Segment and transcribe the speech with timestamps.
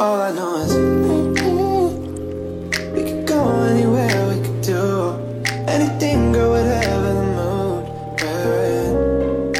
[0.00, 0.74] All I know is
[2.94, 5.12] we could go anywhere, we could do
[5.68, 7.84] anything, girl, whatever the mood
[8.22, 9.52] we're in.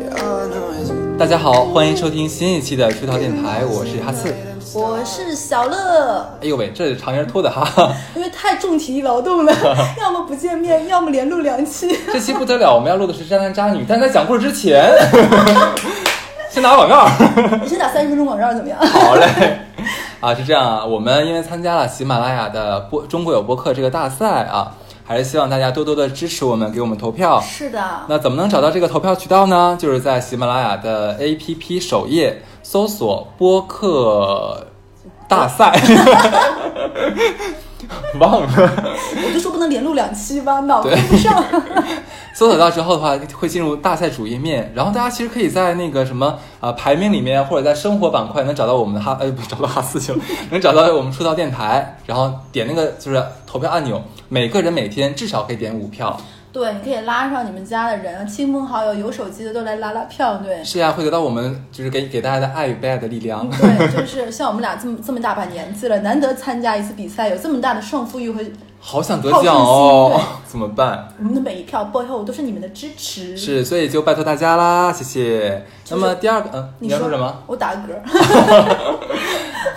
[0.00, 4.32] Yeah, all I know is 大家好，欢迎收听新一期的出逃电台，我是哈刺。
[4.72, 9.52] 我是小乐，哎呦喂，这长音拖的哈，因为太重体力劳动了，
[9.98, 11.98] 要么不见面，要么连录两期。
[12.12, 14.88] 这期不得了，我们要录的是渣男渣女，但在讲故事之前，
[16.56, 17.06] 先打个广告。
[17.62, 18.78] 你先打三十分钟广告怎么样？
[18.80, 19.26] 好嘞，
[20.20, 24.72] 啊，是这样啊，我们因为参加了喜马拉雅的播中国有播客这个大赛啊，
[25.04, 27.38] 还是希望大家多多的支持我们，给我们投票。
[27.42, 29.76] 是的，那怎么能找到这个投票渠道呢？
[29.78, 34.66] 就是在喜马拉雅的 APP 首页搜索播客
[35.28, 35.78] 大赛，
[38.18, 38.48] 忘了。
[39.26, 41.44] 我就说不能连录两期吧，脑跟不上。
[42.34, 50.14] 搜索到之后的话，会进入大赛主页面，然后大家其实可以在那个什么呃排名里面，或者在生活板块能找到我们的哈，呃不找到哈四球，
[50.50, 56.20] 能找到我们出道电台，然后点那个就是投票按钮，每个人每天至少可以点五票。
[56.56, 60.38] 对，你可以拉上你们家的人，亲朋好友，有手机的都来拉拉票。
[60.38, 63.46] 对，是呀，会得到我们就是给给大家的爱与被爱的力量。
[63.60, 68.40] 对，就是像我们俩这么这么大把年纪了，难得参加一次比赛，有这么大的胜负欲和
[68.80, 71.06] 好想得奖哦，怎么办？
[71.18, 73.36] 我们的每一票背后都是你们的支持。
[73.36, 75.62] 是，所以就拜托大家啦，谢谢。
[75.90, 77.36] 那么第二个，嗯，你要说什么？
[77.46, 77.92] 我打个嗝。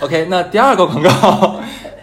[0.00, 1.56] OK，那第二个广告，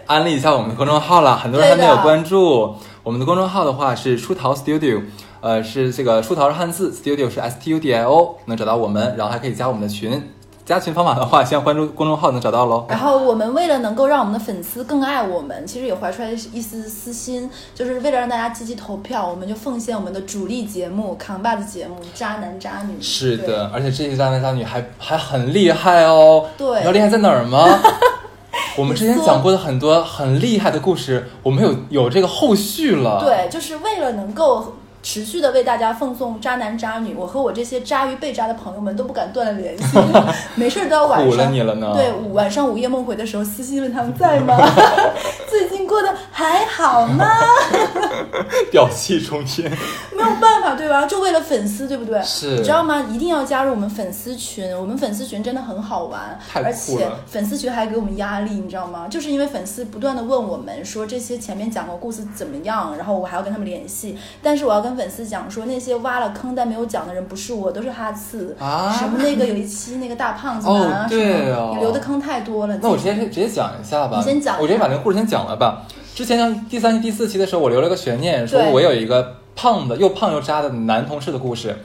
[0.06, 2.76] 安利一下我们的公众号了，很多人还没有关注。
[3.08, 5.00] 我们的公众号的话是出逃 Studio，
[5.40, 10.22] 呃，是这个出逃是汉字，Studio 是 S T U D I O，能找到我们，然后还可以加我们的群。
[10.66, 12.84] 加群方法的话，先关注公众号能找到喽。
[12.90, 22.92] 然后我们为了能够让我们的粉丝更爱我们，其实也怀出来一丝私心，就是为了让大家积极投票，我们就奉献我们的主力节目、扛把子节目《渣男渣女》。
[23.02, 26.44] 是的，而且这些渣男渣女还还很厉害哦。
[26.58, 27.66] 对你知道厉害在哪儿吗？
[28.76, 33.20] 我们之前讲过的很多很厉害的故事，我们有有这个后续了。
[33.20, 39.98] 对，就是为了能够持续的为大家奉送渣男渣女，我和我这些渣与被渣的朋友们都不敢断了联系，
[40.56, 44.56] 没事儿都要晚苦了上你了呢对，午晚上午夜梦回的时候私信问他们在吗？
[45.48, 47.26] 最近过得还好吗？
[48.70, 49.68] 表气冲天。
[50.14, 51.06] 没有办法，对吧？
[51.06, 52.20] 就为了粉丝，对不对？
[52.22, 53.00] 是你知道吗？
[53.10, 59.06] 一定要加入我们粉丝群，我们粉丝群真的很好玩，而且粉丝群还给我们压力，你知道吗？
[59.08, 72.76] 就是因为粉丝不断的问我们说这些前面讲过故事怎么样，然后我还要跟他们联系，但是我要跟粉丝讲说那些挖了坑但没有讲的人不是我，都是哈次啊什么那个有一期那个大胖子啊，什对哦么你留的坑太多了。
[72.82, 74.16] 那我直接直接讲一下吧。
[74.18, 75.77] 你先讲我直接把那个故事先讲了吧。
[76.14, 81.76] 之前像第三期、第四期的时候，我留了个悬念，说我有一个胖的又胖又渣的男同事的故事。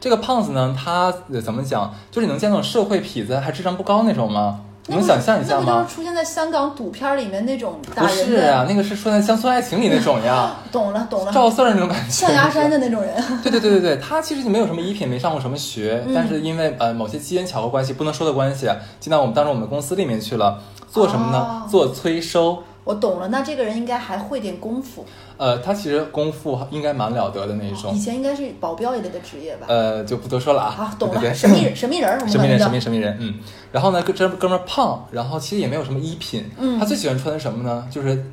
[0.00, 1.92] 这个胖子呢，他呃怎么讲？
[2.10, 4.60] 就是你能见那种社会痞子，还智商不高那种吗？
[4.90, 5.94] 你能想象一下吗那不就是？
[5.96, 8.08] 出现在香港赌片里面那种打不？
[8.08, 12.10] 是啊，那个是说在《乡村爱情》里那种呀， 懂了懂了，赵四儿那种感觉。
[12.10, 13.12] 象牙山的那种人。
[13.42, 18.70] 对对对对对，他其实没有什么衣品，没上过什么学，嗯但是因为呃某些机缘巧合关系，不能说的关系，
[19.00, 20.58] 进到我们当时我们公司里面去了，
[20.90, 21.38] 做什么呢？
[21.38, 22.62] 哦做催收。
[22.88, 25.04] 我懂了，那这个人应该还会点功夫，
[25.36, 29.66] 呃，他其实功夫应该蛮了得的那一种，以前应该是保镖一类的职业吧？
[29.68, 30.70] 呃，就不多说了啊。
[30.70, 33.34] 好，懂对对了，神秘人，神秘人，我们神秘人，神秘神秘人，嗯。
[33.70, 37.86] 然后呢，这哥们儿胖，然后其实也没有什么衣品，嗯他最喜欢穿的什么呢？
[37.90, 38.24] 就是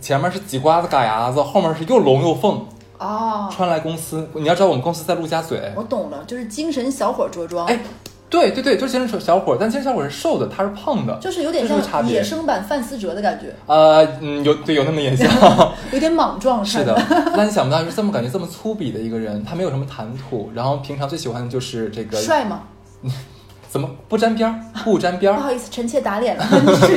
[0.00, 2.66] 前面是挤瓜子嘎牙子，后面是又龙又凤，
[2.98, 4.28] 哦，穿来公司。
[4.34, 7.78] 你要知道我们公司在陆家嘴，我懂了，就是精神小伙着装，哎，
[8.30, 15.28] 对对对，就是健身小伙，但健身小伙是瘦的，他是胖的，就是有点像野生版范思哲的感觉，呃，嗯，有对有那么点像，
[15.92, 16.96] 有点莽撞，是的。
[17.36, 22.62] 但你想不到是这么感觉这么粗鄙的一个人，他没有什么谈吐，然后平常最喜欢的就是这个帅吗？
[23.70, 26.44] 怎么不沾边儿， 不沾边儿，不好意思，臣妾打脸了，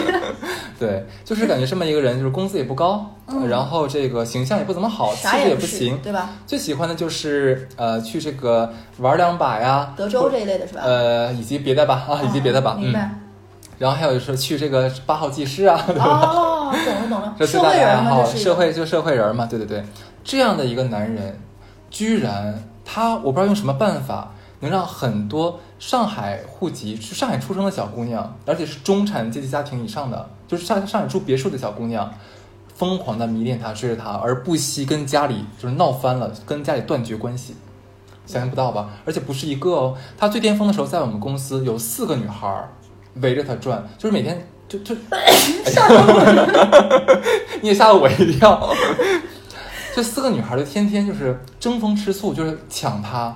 [0.80, 3.06] 对，就是感觉这么一个人，就是工资也不高，
[3.48, 6.32] 然后这个形象也不怎么好，气质也不行，对吧？
[6.48, 10.82] 最喜欢的就是呃去这个玩两把呀，德州这一类的是吧？
[10.84, 12.86] 呃以及别的吧啊，以及别的吧，嗯。
[12.86, 13.12] 明白。
[13.80, 16.06] 然后还有就是去这个八号技师啊， 对吧？
[16.06, 19.84] 哦，懂了懂了，这最大社会人嘛，的爱好，这是社会就社会人嘛，对对对，
[20.24, 21.40] 这样的一个男人，
[21.90, 24.32] 居然他我不知道用什么办法
[24.64, 32.10] 能让很多上海户籍、是上海出生的小姑娘，而且是中产阶级家庭以上的，就是上上海住别墅的小姑娘，
[32.74, 37.56] 疯狂的迷恋他、追着他，而不惜跟家里就是闹翻了，跟家里断绝关系。
[38.26, 38.90] 想象不到吧？
[39.04, 42.70] 而且不是一个哦，他最巅峰的时候，在我们公司有四个女孩儿
[43.16, 44.96] 围着他转，就是每天就就
[45.66, 47.22] 吓到我，
[47.62, 48.74] 你也吓了我一跳。
[49.94, 53.36] 这四个女孩儿就天天就是争风吃醋，就是抢他，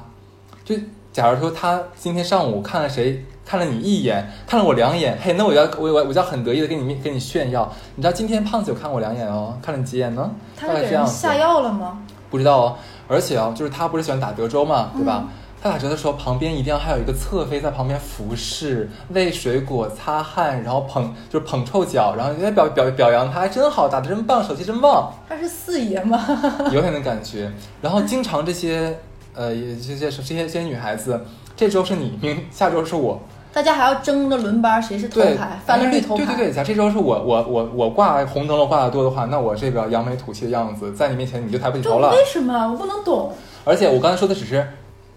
[0.63, 0.75] 就
[1.17, 10.29] 假如说他今天上午看了谁，看了你一眼，看了我两眼，嘿，那我要我我我就要很得意的跟你跟你炫耀，你知道今天胖子有看我两眼哦，看了你几眼呢？
[10.55, 11.97] 他是给大概这样下药了吗？
[12.29, 12.75] 不知道哦，
[13.07, 15.23] 而且哦，就是他不是喜欢打德州嘛，对吧？
[15.25, 15.29] 嗯
[15.59, 26.23] 他打折的时候，旁边一定要还有一个侧妃在旁边服侍、喂水果、擦汗，然后捧就是捧臭脚，然后人家表表表扬他，哎，真好，打的真棒，手气真棒，他是四爷吗？
[26.71, 27.51] 有点那感觉。
[27.81, 28.95] 然后经常这些
[29.37, 31.21] 呃这些这些这些女孩子，
[31.55, 33.21] 这周是你，明下周是我，
[33.53, 36.25] 大家还要争着轮班，谁是头，牌，翻了绿头牌。
[36.25, 42.09] 对对对，假如这周是我我我我挂红灯笼挂的多的话，那我这个扬眉吐气的样子，在你面前你就抬不起头了。
[42.09, 43.31] 为什么我不能懂？
[43.63, 44.67] 而且我刚才说的只是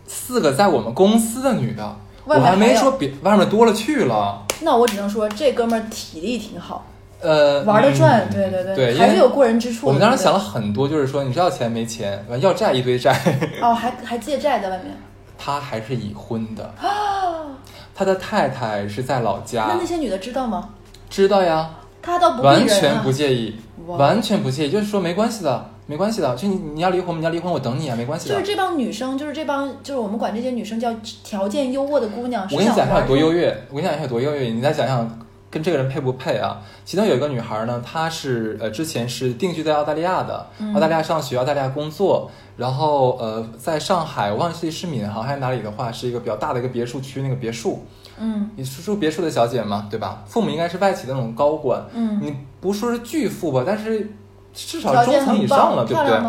[0.06, 4.44] 四个在我们公司的女的，我还没说别外面多了去了。
[4.62, 6.84] 那我只能说这哥们儿体力挺好，
[7.20, 9.86] 呃，玩得转，嗯对对对，因为还是有过人之处的。
[9.88, 13.14] 我们当时想了很多，就是说你是要钱没钱，完要债一堆债，
[13.60, 14.96] 哦，还还借债在外面
[15.38, 17.56] 他还是已婚的，啊？
[17.94, 20.70] 他的太太是在老家那那，些女的知道吗？
[21.10, 21.70] 知道呀，
[22.00, 23.56] 他倒不完全啊不介意，
[23.86, 28.46] 完全不介意，就是说没关系的，没关系的，就你你要离婚，你要离婚，我等你啊，没关系的就是。
[28.46, 30.90] 这帮女生，就是这帮，就是我们管这些女生叫
[31.24, 32.46] 条件优渥的姑娘。
[32.50, 33.42] 我跟你讲一下有多优越。
[33.42, 35.18] 越，我跟你讲一下有多优越，你再想想
[35.50, 36.62] 跟这个人配不配啊？
[36.84, 47.84] 其中有一个女孩呢，她是呃之前是定居在澳大利亚的，嗯澳大利亚上学，澳大利亚工作，然后呃在上海，我忘记是闵行还是哪里的话，是一个比较大的一个别墅区，那个别墅，
[48.18, 50.22] 嗯你是住别墅的小姐嘛，对吧？
[50.26, 54.08] 父母应该是外企的那种高管，嗯，你不说是巨富吧，但是
[54.54, 56.20] 至少中层以上了，对不对？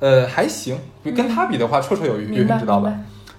[0.00, 2.94] 呃，还行，比跟她比的话，绰绰有余，你知道吧？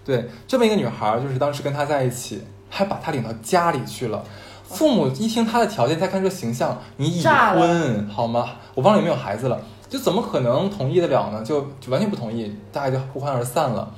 [0.06, 4.24] 对，这么一个女孩儿，就是当时跟她在一起，还把她领到家里去了。
[4.70, 8.52] 父母一听他的条件，再看这个形象，你已婚好吗？
[8.76, 11.44] 我忘了有没有孩子了，就怎么可能同意得了呢？
[11.44, 13.92] 就就完全不同意，大家就不欢而散了。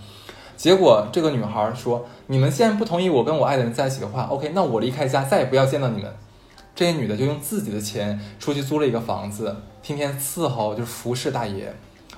[0.55, 6.11] 结果这个女孩儿说：“你们既然不同意我跟我爱的人在一起的话，OK，那我离开家，再也不要见到你们。”
[6.73, 11.73] 这些女的就用自己的钱出去租了一个房子，天天伺候，就是服侍大爷。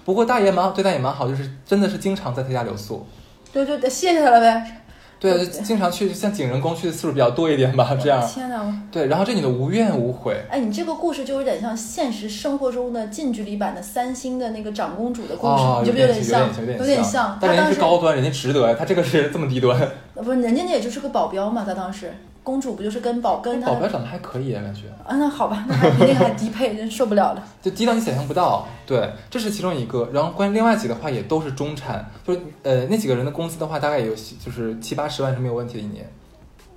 [0.05, 3.07] 不过大爷蛮对大爷蛮好，就是真的是经常在他家留宿。
[3.51, 4.82] 对对对，谢谢他了呗。
[5.31, 8.21] 对经常去，像景仁宫去的次数比较多一点吧，这样。
[8.27, 8.61] 天哪！
[8.91, 17.37] 对，然后这女的无怨无悔，哎，你这个故事就有点像现实生活中的近距离版的三星的那个长公主的故事，哦，你觉不觉得有有点像，有点像。
[17.39, 19.79] 但人家是高端，人家值得呀，他这个是这么低端。
[20.15, 25.15] 呃不是人家那也就是个保镖嘛，他当时公主不就是跟宝跟他保镖长得还可以啊，感觉啊？
[25.15, 27.43] 那好吧，那还比那个还低配，真受不了了。
[27.63, 28.67] 就低到你想象不到。
[28.85, 30.09] 对，这是其中一个。
[30.13, 36.05] 然后关于另外几个的话，也都是中产，就是呃那几个人的工资的话，大概也有就是七八十万是没有问题的一年。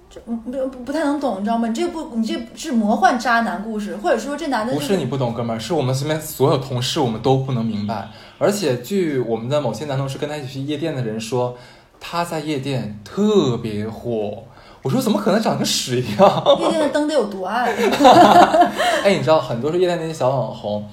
[0.09, 1.67] 这嗯不不不太能懂，你知道吗？
[1.67, 8.09] 你这不你这是魔幻渣男故事，或者说这男的不是你不懂，哥们儿，是我们身边所有同事我们都不能明白。
[8.39, 11.59] 而且据我们的某些男同事跟他一起去夜店的人说，
[11.99, 14.45] 他在夜店特别火。
[14.87, 16.45] 我说怎么可能长得跟屎一样？
[16.61, 17.67] 夜店的灯得有多暗？
[19.03, 20.89] 哎，你知道很多是夜店那些小网红，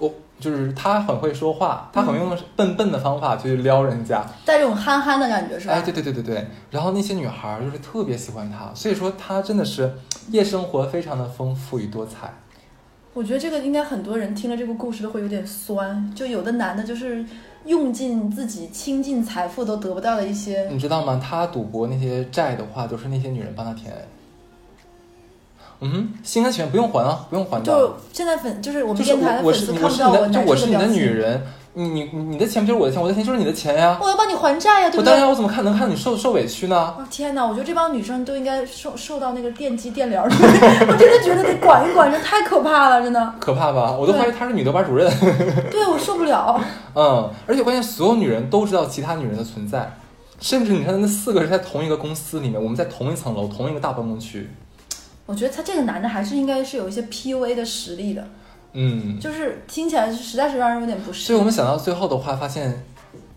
[0.00, 4.26] 我就是他很会说话，他很用笨笨的方法去撩人家。
[4.44, 5.74] 带这种憨憨的感觉是吧？
[5.74, 6.48] 哎，对对对对对。
[6.72, 9.94] 然后那些女孩儿就是特别喜欢他，所以说他真的是
[10.30, 12.34] 夜生活非常的丰富与多彩。
[13.16, 17.24] 我觉得这个应该很多人听了这个故事都会有点酸，就有的男的就是
[17.64, 21.18] 用尽自己倾尽财富都得不到的一些，你知道吗？
[21.18, 23.90] 他赌博那些债的话，都是那些女人帮他填。
[25.80, 27.64] 嗯哼，心甘情愿不用还啊，不用还的。
[27.64, 30.86] 就现在粉就是我们电台的粉丝看不到我就我是你的。
[30.86, 31.42] 女人，
[31.78, 33.98] 你你你你的钱不就是我的钱，我的钱就是你的钱呀。
[34.00, 35.12] 我要帮你还债呀，对不对？
[35.12, 36.94] 我当然，我怎么看能看你受受委屈呢？
[36.98, 37.44] 哦天哪！
[37.44, 43.34] 我觉得这帮女生都应该受受到那个电击电疗， 我真的觉得得管一管，这太可怕了，真的。
[43.38, 43.94] 可怕吧？
[43.94, 45.06] 我都怀疑她是女的班主任。
[45.70, 46.58] 对我受不了。
[46.94, 49.98] 嗯，而且关键所有女人都知道其他女人的存在，
[50.40, 54.48] 甚至你看那四个是在同一个公司里面，我们在同一层楼、同一个大办公区。
[55.26, 58.26] 我觉得他这个男的还是应该是有一些 PUA 的实力的，
[58.76, 61.24] 嗯，就是听起来实在是让人有点不适。
[61.24, 62.84] 所以我们想到最后的话，发现，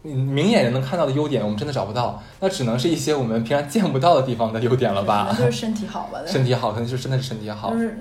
[0.03, 5.38] 嗯，明眼人能看到的优点，我们真的找不到，那只能是一些我们平常见不到的地方的优点了可吧能？
[5.46, 7.79] 就是身体好吧，身体好，可能就真的是身体好就。
[7.79, 7.98] 是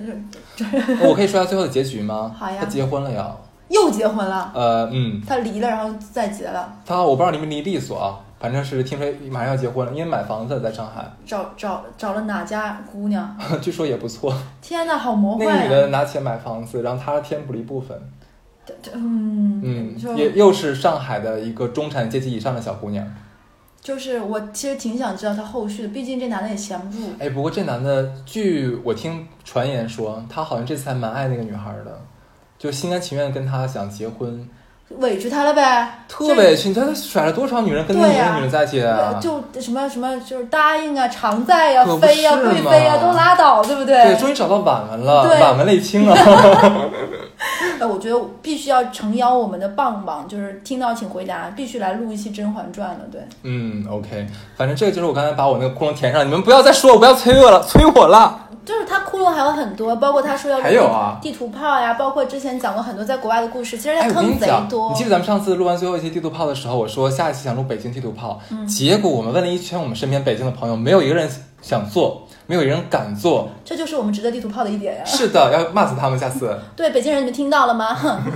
[1.01, 2.35] 我可以说下最后的结局吗？
[2.37, 3.35] 好呀他结婚了呀。
[3.69, 13.37] 又结婚了，呃，嗯，他离了，然后再结了，他我不知道离没离利索啊，反正是听说马上要结婚了，因为买房子在上海，找找找了哪家姑娘？
[13.61, 14.33] 据说也不错。
[14.63, 15.69] 天呐，好魔那个女！
[15.69, 18.01] 的拿钱买房子，然后他填补了一部分。
[18.93, 23.07] 嗯嗯，也又是上海的一个中产阶级以上的小姑娘。
[23.81, 27.11] 就是我其实挺想知道他后续的，毕竟这男的也闲不住。
[27.19, 31.99] 哎，不过这男的，据我听传言说，他好像这次还蛮爱那个女孩的，
[32.59, 34.47] 就心甘情愿跟她想结婚。
[34.97, 39.21] 委屈他了呗，特委屈，你知道他甩了多少女人跟那对呀女人女人在一起啊？
[39.21, 44.03] 就什么什么就是答应啊、常在呀、可不飞呀、是贵妃呀嘛都拉倒，对不对？
[44.03, 46.17] 对，终于找到婉文了，对婉文泪清了。
[47.79, 53.01] 呃，我觉得必须要诚邀我们的棒棒，就是听到请回答，必须来录一期《甄嬛传》了。
[53.13, 54.27] 对，嗯，OK，
[54.57, 58.48] 反正这个就是我刚才把我那个窟窿填上，你们不要再说我，不要催我了，催我了。
[58.69, 64.91] 就是他窟窿还有很多，包括他说要还有啊地图炮呀，包括之前讲过很多在国外的故事，其实他坑贼多。
[64.91, 71.27] 你记得咱们上次录完最后一期地图炮的时候，我说下一期想录北京地图炮，嗯结果我们问了一圈我们身边北京的朋友，没有一个人
[71.61, 73.51] 想做，没有人敢做。
[73.65, 75.05] 这就是我们值得地图炮的一点呀。
[75.05, 77.95] 是的，要骂死他们，下次 对，北京人你们听到了吗？
[77.95, 78.21] 哼。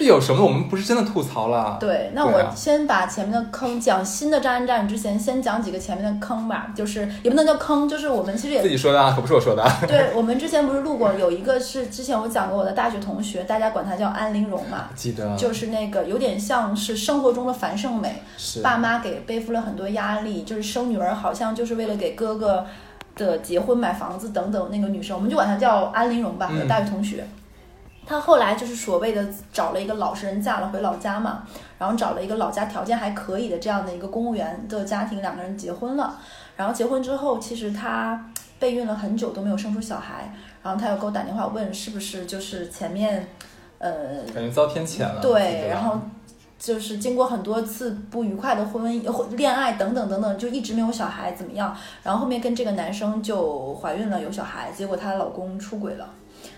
[0.00, 0.44] 有什么？
[0.44, 1.76] 我们不是真的吐槽了。
[1.78, 6.72] 对，那我先把前面的坑讲新的渣男渣女之前，先讲几个前面的坑吧。
[6.74, 9.78] 就是也不能叫坑，就是我们其实也自己说的啊，可不是我说的啊。
[9.86, 22.64] 对，我们之前不是录过，有一个是之前我讲过我的大学同学，大家管他叫安陵容嘛，记得就是那个有点像是生活中的樊胜美，是爸妈给背负了很多压力，就是生女儿好像就是为了给哥哥
[23.16, 27.26] 的结婚买房子等等那个女生，我们就管她叫安陵容吧，我的嗯大学同学。
[28.06, 31.44] 她后来就是所谓的找了一个老实人嫁了回老家嘛，
[31.78, 36.18] 然后找了一个老家条件还可以的这样的一个公务员的家庭，两个人结婚了。
[36.56, 43.28] 然后结婚之后，其实她备孕了很久都没有生出小孩，然后她又给我打电话问是不是就是前面，
[43.78, 43.92] 呃，
[44.34, 45.20] 感觉遭天谴了。
[45.20, 45.98] 对，然后
[46.62, 51.76] 就是经过很多次不愉快的婚姻、恋爱等等等等，就一直没有小孩，怎么样？
[52.04, 56.08] 然后后面跟这个男生就怀孕了，有小孩，结果她老公出轨了。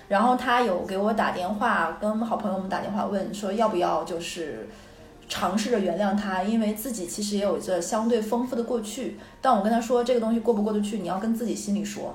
[0.07, 4.69] 然后她有给我打电话，跟好朋友们打电话问说要不要就是
[5.27, 9.19] 尝试着原谅他，因为自己其实也有着相对丰富的过去。
[9.41, 12.15] 但我跟他说这个东西过不过得去，你要跟自己心里说。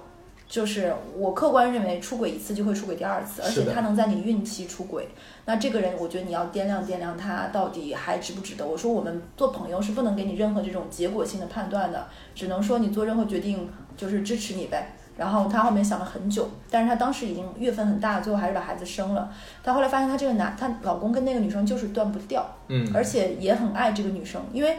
[0.49, 5.07] 就是我客观认为出轨一次就会出轨第二次，而且他能在你孕期出轨，
[5.45, 8.65] 那这个人我觉得你要掂量掂量他到底还值不值得。
[8.65, 14.95] 我说我们做朋友是不能给你任何这种结果性的判断的，只能说你做任何决定就是支持你呗。
[15.15, 19.29] 然后她后面想了很久，但是她当时已经月份很大，最后还是把孩子生了。
[19.61, 24.77] 她后来发现她这个男，她老公跟那个女生就是断不掉，嗯，而且也很爱这个女生，因为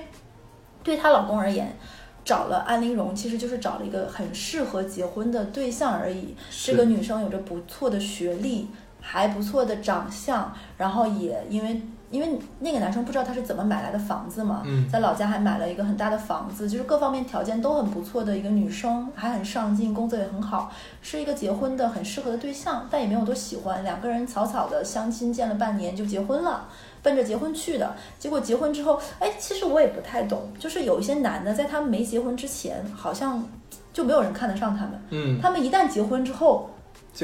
[0.83, 1.77] 对她老公而言，
[2.25, 6.35] 找了安陵容其实就是找了一个很适合结婚的对象而已。
[6.65, 8.69] 这个女生有着不错的学历，
[9.01, 26.67] 还不错的长相，然后也因为因为那个男生不知道他是怎么买来的房子嘛，嗯在老家还买了一个很大的房子，就是各方面条件都很不错的一个女生，还很上进，工作也很好，是一个结婚的很适合的对象，但也没有多喜欢，两个人草草的相亲见了半年就结婚了。
[27.03, 33.43] 奔着结婚去的，结果结婚之后，哎，其实我也不太懂，就是有一些男的在他们没结婚之前，好像
[33.91, 36.69] 就没有人看得上他们，嗯，他们一旦结婚之后，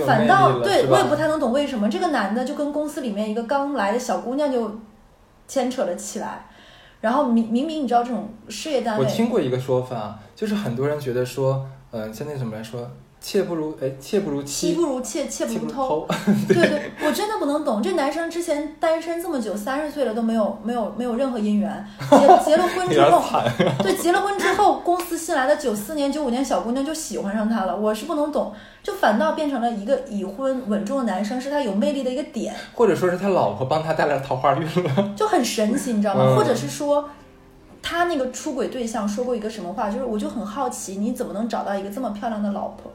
[0.06, 4.70] 反倒对我也不太能懂为什么这个男的就跟公司里面一个刚来的小姑娘就
[5.48, 6.46] 牵扯了起来，
[7.00, 12.90] 然后明明明你知道这种事业单位我位，听过一个说法，就是很多人觉得说，嗯、像那什么来说，
[13.26, 15.88] 妾不如哎，妾不如妻妻不如妾，妾妾不如偷。
[15.88, 16.08] 偷。
[16.46, 23.52] 对对，我真的不能懂，这男生之前单身这么久，三十岁了都没有没有没有任何姻缘， 结结了婚之后，惨。
[23.82, 35.14] 对，结了婚之后，公司新来的九四年、九五年小姑娘就喜欢上他了，我是不能懂，就反倒变成了一个已婚稳重的男生，是他有魅力的一个点，或者说是他老婆帮他带来桃花运了。
[35.18, 36.22] 就很神奇，你知道吗？
[36.28, 37.08] 嗯或者是说。
[37.88, 39.88] 他那个出轨对象说过一个什么话？
[39.88, 42.90] 就是我就很好奇，你怎么能找到一个这么漂亮的老婆？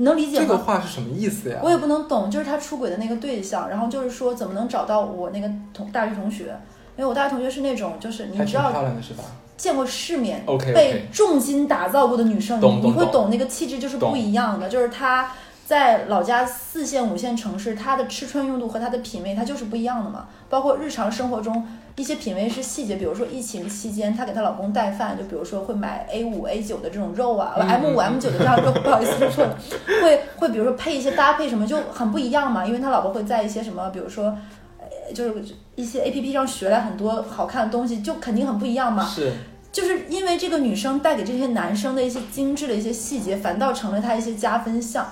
[0.00, 0.46] 你能理解吗？
[0.46, 1.58] 这个话是什么意思呀？
[1.62, 6.56] 我也不能懂，就是他出轨的那个对象，然后就是说怎么能找到我那个同大学同学？
[6.96, 9.22] 因为我大学同学是那种，就是你知道漂亮的是吧？
[9.58, 10.42] 见过世面
[10.74, 14.70] 被重金打造过的女生，你你会懂懂那个气质就是不一样的。
[14.70, 15.32] 就是她
[15.66, 20.28] 在老家四线五线城市，她的吃穿用度和她的品味，她就是不一样的嘛。
[20.48, 21.62] 包括日常生活中
[21.96, 29.58] 一些品味是细节，比如说疫情期间，她给她老公带饭，就比如说会买 A 五 A 九的这种肉啊、嗯 m 五 M 九的这样肉，不好意思说错了，
[30.02, 34.36] 会 会比如说配一些搭配什么就很不一样嘛，因为他老婆会在一些什么，比如说。
[34.78, 35.44] 呃就是
[35.74, 39.04] 一些 A P P 上学来很多好看的东西，就肯定很不一样嘛。
[39.04, 39.32] 是，
[39.72, 45.06] 就是因为这个女生带给这些男生的一些精致的一些细节，反倒成了他一些加分项。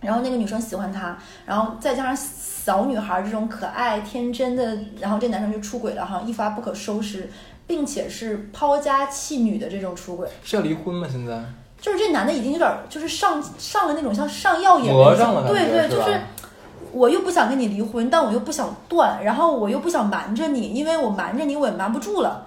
[0.00, 2.16] 然后那个女生喜欢他，然后再加上
[2.62, 7.30] 小女孩这种可爱天真的，然后这男生就出轨了，好像一发不可收拾，
[7.66, 10.28] 并且是抛家弃女的这种出轨。
[10.44, 11.08] 是要离婚吗？
[11.10, 11.42] 现在
[11.80, 16.20] 就是这男的已经有点儿就是上上了那种像上药瘾魔的上了感觉对对，就是
[16.92, 22.46] 我又不想跟你离婚，但我又不想断，然后我又不想瞒着你，因为我瞒着你我也瞒不住了。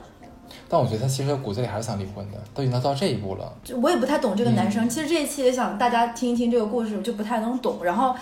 [0.70, 3.52] 但我觉得他其实骨子里还是想离婚的，都已经到这一步了。
[3.64, 4.88] 就我也不太懂这个男嗯生。
[4.88, 7.80] 其实这一期也想大家听一听这个故事，我就不太能懂。
[7.84, 8.16] 然后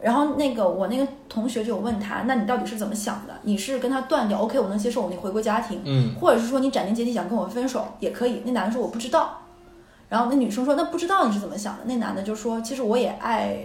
[0.00, 3.34] 然后那个我那个同学就有问他，那你到底是怎么想的？
[3.42, 8.42] 你是跟他断掉，OK，我能接受，我你回归家庭，嗯或者是说你斩钉截铁想跟我分手也可以。
[8.44, 9.40] 那男的说我不知道，
[10.08, 11.80] 然后那女生说那不知道你是怎么想的？
[11.86, 13.58] 那男的就说其实我也爱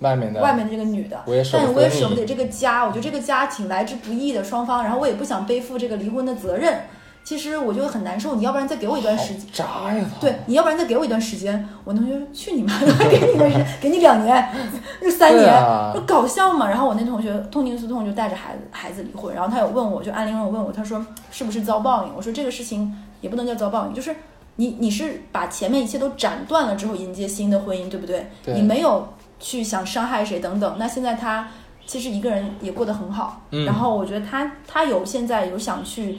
[0.00, 6.80] 外面的外面的这个女的，但是我也舍不得这个家，我觉得这个家挺来之不易的，双方，然后我也不想背负这个离婚的责任。
[7.28, 9.66] 其实我就很难受，你要不然再给我一段时间。
[9.66, 10.02] 好渣呀！
[10.18, 11.68] 对，你要不然再给我一段时间。
[11.84, 14.48] 我同学说去你妈的， 给你一段时间，给你两年，
[15.02, 16.66] 就三年，啊就搞笑嘛。
[16.66, 19.34] 然后我那同学痛定思痛，就带着孩子孩子离婚。
[19.34, 22.12] 然后他有问我，就安玲有问我，他说是不是遭报应？
[22.16, 24.16] 我说这个事情也不能叫遭报应，就是
[24.56, 28.30] 你你是把前面一切都斩断了之后迎接新的婚姻，对不对？
[28.42, 29.06] 对你没有
[29.38, 30.76] 去想伤害谁等等。
[30.78, 31.46] 那现在他
[31.86, 36.18] 其实一个人也过得很好，嗯然后我觉得他他有现在有想去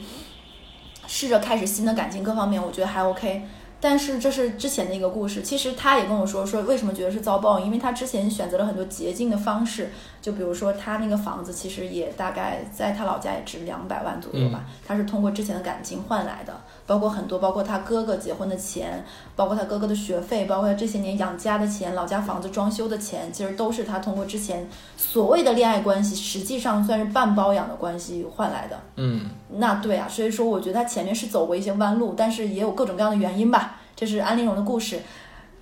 [1.10, 3.42] 试着开始新的感情，各方面我觉得还 OK。
[3.80, 28.78] 但是这是之前的一个故事，其实他也跟我说说为什么觉得是遭报应，因为他之前选择了很多捷径的方式，就比如说他那个房子其实也大概在他老家也值两百万左右吧，他是通过之前的感情换来的，包括很多，包括他哥哥结婚的钱，包括他哥哥的学费，包括这些年养家的钱，老家房子装修的钱，其实都是他通过之前所谓的恋爱关系，实际上算是半包养的关系换来的。
[28.96, 33.76] 嗯，那对啊，所以说我觉得他前面是走过一些弯路，但是也有各种各样的原因吧。
[33.96, 35.00] 这是安陵容的故事，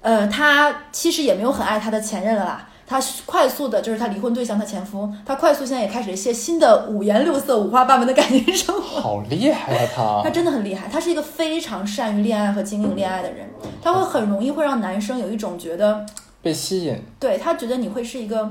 [0.00, 2.68] 呃，他其实也没有很爱他的前任了啦。
[2.88, 8.98] 他快速的，就是他离婚对象，他前夫，他快速现在也开始一些新的五颜六色、五花八门的感情生活。
[8.98, 10.22] 好厉害啊他！
[10.24, 13.46] 他真的很厉害，他是一个非常善于恋爱和经营恋爱的人，
[13.82, 16.06] 他会很容易会让男生有一种觉得，
[16.40, 18.50] 被吸引，对他觉得你会是一个，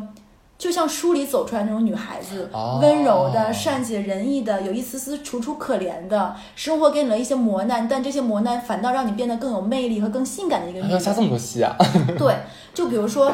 [0.56, 10.90] 就像书里走出来那种女孩子，哦温柔的、善解人意的，有一丝丝楚楚可怜的，生活给你了一些磨难，但这些磨难反倒让你变得更有魅力和更性感的一个女人。
[10.90, 11.76] 还要加这么多戏啊！
[12.20, 12.36] 对，
[12.76, 13.34] 就比如说。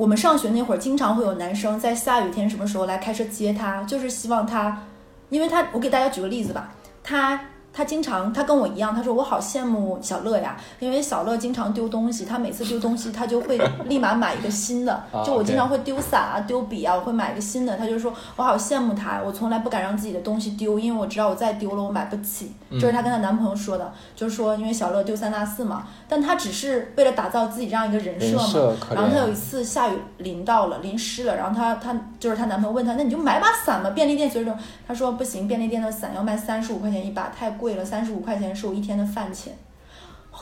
[0.00, 4.84] 我们上学那会儿，经常会有男生在下雨天什么时候来开车接她，就是希望她，
[5.28, 6.72] 因为她，我给大家举个例子吧，
[7.04, 7.38] 她
[7.72, 14.92] 他经常他跟我一样，他说我好羡慕小乐呀，因为小乐经常丢东西，他每次丢东西他就会立马买一个新的。
[15.12, 34.52] 啊，就我经常会丢伞啊、丢笔啊，我会买一个新的，他就说我好羡慕他，我从来不敢让自己的东西丢，因为我知道我再丢了我买不起，这是她跟她男朋友说的，就是说因为小乐丢三落四嘛，但她只是为了打造自己这样一个人设嘛，然后她有一，次下雨淋到了，淋湿了，然后她她就是她男朋友问她，那你就买把伞吧，便利店随手。
[34.86, 39.52] 她说不行，便利店的伞要卖三十五块钱一把，太贵了，三十五块钱是我一天的饭钱。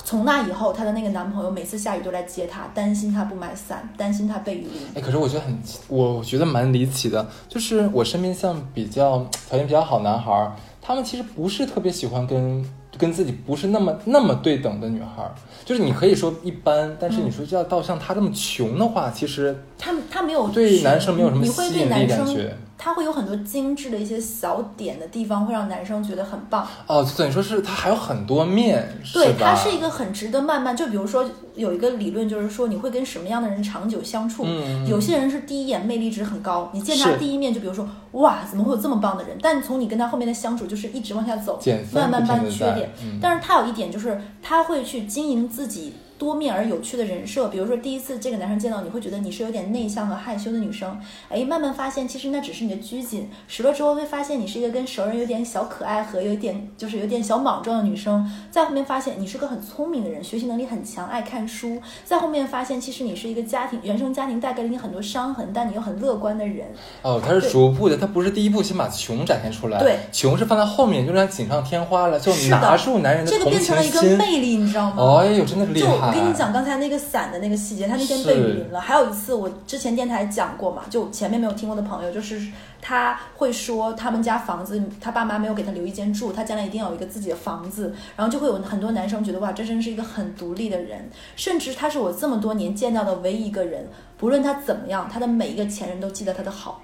[0.04, 4.82] 从那以后，她的那个男朋友每次下雨都来接她，担心她不买伞，担心她被雨淋。
[4.94, 12.64] 哎，可是我觉得很，我觉得蛮离奇的，就是我身边像比较条件比较好男孩儿，他们其实不是特别喜欢跟
[12.96, 22.56] 跟自己不是那么那么对等的女孩儿，就是你可以说一般，但是你说要到像他这么穷的话，其实他他没有对男生没有什么你会吸引力对男生感觉。
[22.80, 26.64] 他会有很多精致的一些小点的地方，会让男生觉得很棒。
[26.86, 29.52] 哦，就等于说是他还有很多面，对，吧？
[29.52, 34.44] 它是一个很值得慢慢，就比如说有一个理论，就是说你会跟什么样的人长久相处。
[34.46, 39.36] 嗯有些人是第一眼魅力值很高，你见他第一面就比如说哇，怎么会有这么棒的人？
[39.42, 41.60] 但从你跟他后面的相处，就是一直往下走
[41.92, 42.90] 慢慢慢缺点。
[43.02, 45.94] 嗯但是他有一点就是他会去经营自己。
[46.18, 66.66] 多面而有趣的人设，比如说第一次这个男生见到你会觉得你是有点内向和害羞的女生，哎，慢慢发现其实那只是你的拘谨，熟了之后会发现你是一个跟熟人有点小可爱和有点就是有点小莽撞的女生，在后面发现你是个很聪明的人，学习能力很强，爱看书，在后面发现其实你是一个家庭原生家庭带给了你很多伤痕，但你又很乐观的人，
[67.02, 74.08] 哦，他是逐步的，他不是第一步先把穷展现出来，对，穷是放在后面，就让他锦上添花了，就拿住男人的这个变成了一个。
[74.18, 75.20] 魅力，你知道吗？
[75.20, 76.07] 哎呦，真的厉害！
[76.08, 78.80] 我跟你讲，刚才那个伞的那个细节，他那天被雨淋了。
[78.80, 82.40] 还有一次，我之前电台讲过嘛，就前面没有听过的朋友，就是
[82.80, 87.94] 他会说他们家房子，他爸妈没有给他留一间住，他将来一定要有一个自己的房子。
[88.16, 96.80] 然后就会有很多男生觉得哇，这真是一个很独立的人，甚至他是我这么多年见到的唯一一个人，不论他怎么样，他的每一个前任都记得他的好。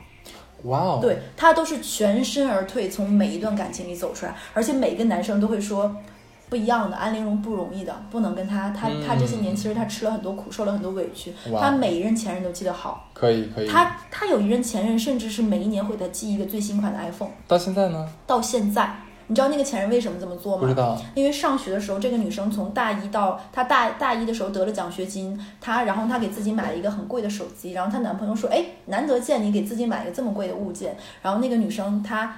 [0.64, 5.94] 哇哦，对他都是全身而退，从每一段感情里走出来，而且每一个男生都会说。
[6.54, 13.66] 不一样的，安陵容不容易的，不能跟他，他他这些年其实他吃了很多苦，受了很多委屈，哇他每一任前任都记得好，可以可以。
[13.66, 18.08] 他他有一任前任，甚至是每一年会给他寄一个最新款的 iPhone，到现在呢？
[18.24, 18.94] 到现在，
[19.26, 20.60] 你知道那个前任为什么这么做吗？
[20.60, 20.96] 不知道。
[21.16, 32.36] 因为上学的时候，这个女生从大一到她大大一的时候得了奖学金，她然后她给自己买了一个很贵的手机，然后她男朋友说，哎，难得见你给自己买一个这么贵的物件，然后那个女生她。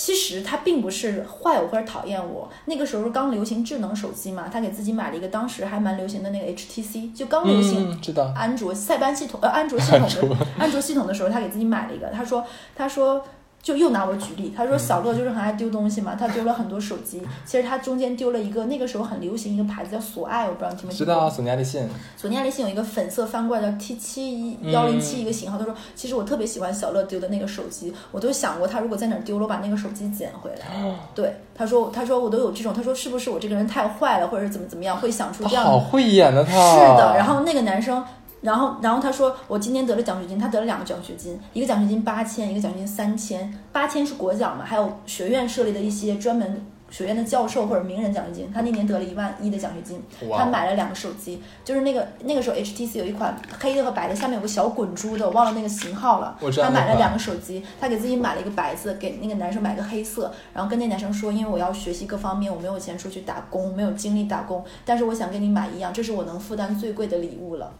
[0.00, 2.48] 其实他并不是坏我或者讨厌我。
[2.66, 8.32] 那个时候刚流行智能手机嘛，他给自己买了一个当时还蛮流行的那个 HTC，就刚流行嗯，知道。
[8.36, 12.06] 安卓塞班系统呃安卓系统的 安卓系统的时候，他给自己买了一个。
[12.10, 13.24] 他说他说
[13.62, 17.20] 就又拿我举例，他说小乐就是很爱丢东西嘛，他丢了很多手机。
[17.44, 20.98] 其实他中间丢了一个那个时候很流行一个牌子叫索爱，我不知道你听没听过。
[20.98, 21.86] 知道啊，索尼爱立信。
[22.16, 30.66] 索尼爱立信有一个粉色翻过来叫 T 七幺零七一个型号，他说其实我特别喜欢小乐丢的那个手机，我都想过他如果在哪儿丢了，我把那个手机捡回来。
[31.14, 36.52] 对，他说他说我都有这种，他说是不是我这个人太坏了，或者是怎么怎么样，会想出这样的好会演的他。
[36.52, 38.02] 是的，然后那个男生，
[38.40, 46.66] 然后然后他说我今年得了奖学金，他得了两个奖学金，一个奖学金八千，一个奖学金三千，八千是国奖嘛，还有学院设立的一些专门。
[46.90, 50.02] 学院的教授或者名人奖学金，他那年得了一万一的奖学金，
[50.34, 56.38] 他买了两个手机，就是那个那个时候 HTC 有一款黑的和白的，下面有个小滚珠的，我忘了那个型号了。
[56.40, 67.70] 他买了两个手机，他给自己买了一个白色，给那个男生买个黑色，然后跟那男生说，因为我要学习各方面，我没有钱出去打工，没有精力打工，但是我想跟你买一样，这是我能负担最贵的礼物了。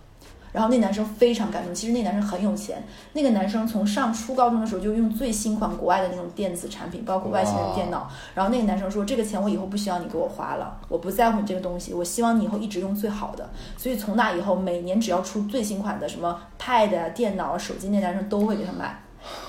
[0.52, 2.82] 然后那男生非常感动，其实那男生很有钱。
[3.12, 8.10] 那个男生从上初高中的时候就用最新款国外的那种电子产品，包括外星人电脑。
[8.34, 19.02] 然后那个男生说：“这个钱我以后不需要你给我花了，我不在乎你这个东西，我希望你以后一直用最好的。”所以从那以后，每年只要出最新款的什么 Pad 啊、电脑啊、手机，那男生都会给他买。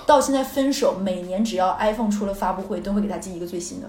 [0.06, 3.88] 到现在分手，每年只要 iPhone 出了发布会，都会给他寄一个最新的。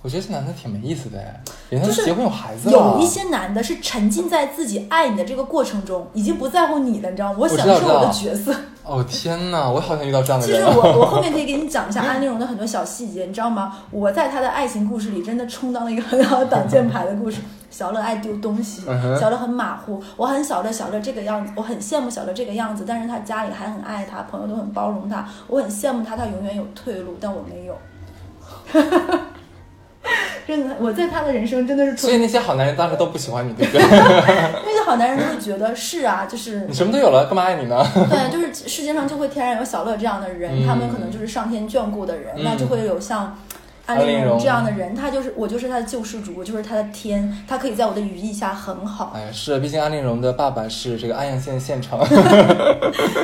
[0.00, 2.72] 我觉得这男的挺没意思的哎，人家就是结婚有孩子了。
[2.72, 7.38] 有一些男的是沉浸在自己爱你的这个过程中，已经不在乎你了，你知道吗？
[7.40, 8.54] 我享受我的角色。
[8.84, 10.66] 哦天哪，我好像遇到这样的其实人。
[10.68, 13.78] 我我 后面可以给你讲一下安陵容的很多小细节，你知道吗？
[13.90, 17.38] 我在她的爱情故事里真的充当了一个很好的挡箭牌的故事。
[17.70, 18.82] 小乐爱丢东西
[19.20, 27.76] 小乐很马虎，我很小乐小乐这个样子，我很羡慕小乐这个样子，但是他家里还很爱他，朋友都很包容他，我很羡慕他，他永远有退路，但我没有。
[30.48, 33.82] 真的，我在他的人生真的是充所以那些好男人当时都不喜欢你，对不对？
[34.64, 37.86] 那些好男人都会觉得是啊，就是你什么都有了，干嘛爱你呢？
[38.08, 43.38] 对，就是世界上就会天然有小乐这样的人，嗯他们可能就是上天眷顾的人，嗯那就会有像
[43.84, 49.12] 安陵容容这样的人，他就是我就是他的救世主，我就是他的天，他可以在我的羽翼下很好。
[49.14, 51.98] 哎，是，毕竟安陵容的爸爸是这个安阳县县城。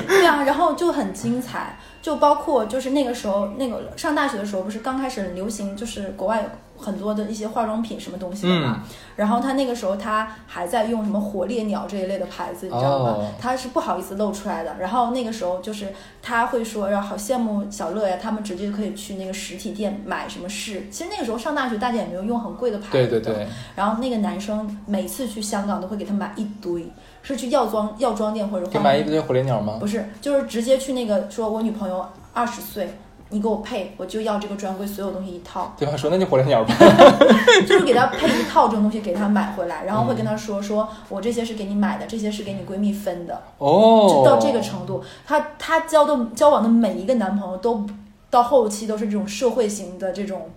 [0.06, 8.82] 对啊，然后就很精彩，就包括就是那个时候那个上大学的时候，不是刚开始流行，就是国外有很多的一些化妆品什么东西的嘛。
[8.82, 13.10] 嗯然后他那个时候他还在用什么火烈鸟这一类的牌子，你知道吗？
[13.10, 14.74] 哦他是不好意思露出来的。
[14.80, 20.88] 然后那个时候就是他会说，然后好羡慕小乐呀，他们直接可以去那个实体店买什么试。
[20.90, 22.90] 其实那个时候上大学，大家也没有用很贵的牌子。
[22.90, 23.46] 对对对。
[23.76, 26.84] 然后那个男生每次去香港都会给他买一堆，
[27.24, 29.78] 是去药妆药妆店或者买一堆火烈鸟吗？
[29.80, 32.96] 不是，就是直接去那个说，我女朋友二十岁，
[33.30, 36.74] 你给我配，我就要这个专柜所有东西一套，对方说那就火烈鸟吧。
[37.66, 45.02] 就是给他配一套这种东西给他买回来，然后会跟他说，说我这些是给你买的，这些是给你闺蜜分的，哦就，到这个程度。
[45.26, 47.87] 她她交的交往的每一个男朋友都
[48.28, 50.50] 到后期都是这种社会型的这种，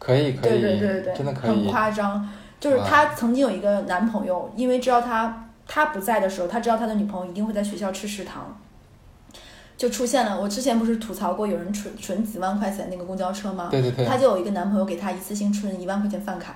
[0.00, 1.66] 可以可以，对对对对对，真的可很。
[1.66, 2.28] 夸张。
[2.58, 8.56] 就是哇她曾经有一个男朋友，因为知道他他不在的时候，他知道他的女朋友一定会在学校吃食堂，
[9.76, 10.40] 就出现了。
[10.40, 13.68] 我之前不是吐槽过有人存存几万块钱那个公交车吗？
[13.70, 14.04] 对对对。
[14.04, 16.54] 她就有一个男朋友给他一次性存一万块钱饭卡，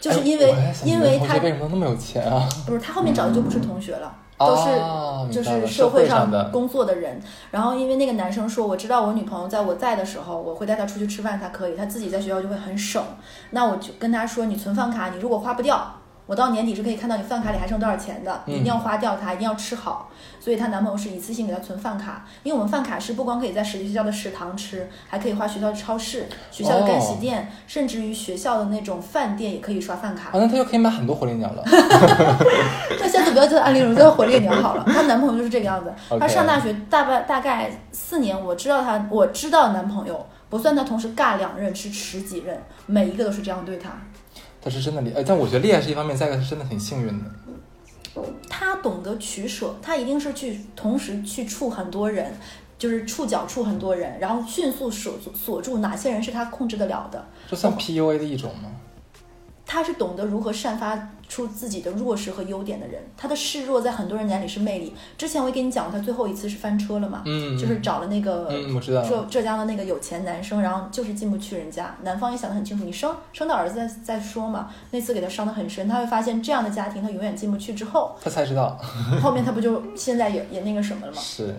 [0.00, 2.48] 就是哎因为、因为他为什么那么有钱啊？
[2.66, 4.16] 不是他后面找的就不是同学了。
[4.38, 13.04] 都是啊就是社会上，工作的人，然后因为那个男生说，我知道我女朋友在我在的时候，我会带她出去吃饭，她可以，她自己在学校就会很省。
[13.50, 15.99] 那我就跟他说，你存饭卡，你如果花不掉，
[16.30, 20.08] 我到年底是可以看到你饭卡里还剩多少钱的，你一定要花掉它，一定要吃好。
[20.38, 30.34] 所以她男朋友是一次性给她存饭卡，因为我们饭卡是不光可以在实际学校的食堂吃，还可以花学校的超市、学校的干洗店，甚至于学校的那种饭店也可以刷饭卡啊，。
[30.34, 31.64] 那她就可以买很多火烈鸟了。
[33.00, 34.84] 那下次不要叫安陵容，叫火烈鸟好了。
[34.86, 35.92] 她男朋友就是这个样子。
[36.20, 43.90] 她上大学大半大概四年，我知道她，我知道男朋友不算她同时尬两任，是十几任，每一个都是这样对她。
[44.60, 48.22] 他是真的厉，呃，但我觉得厉害是一方面，再一个是真的挺幸运的。
[48.48, 52.34] 他懂得取舍，他一定是去同时去触很多人。
[52.80, 57.22] 就是触角触很多人，然后迅速锁住锁住哪些人是他控制得了的。
[57.46, 58.70] 这算 PUA 的一种吗？
[59.66, 63.00] 他是懂得如何散发出自己的弱势和优点的人。
[63.16, 64.92] 他的示弱在很多人眼里是魅力。
[65.16, 69.00] 之前我也跟你讲过，他最后一次是翻车了嘛，嗯，就是找了那个嗯，我知道。
[69.02, 74.70] 浙浙江的那个有钱男生，然后就是进不去人家，男方也想得很清楚，你生生到儿子再再说嘛。
[74.90, 77.72] 那次给他伤得很深，他会发现这样的家庭他永远进不去。
[77.72, 78.76] 之后，他才知道
[79.22, 81.18] 后面他不就现在也也那个什么了吗？
[81.22, 81.54] 是，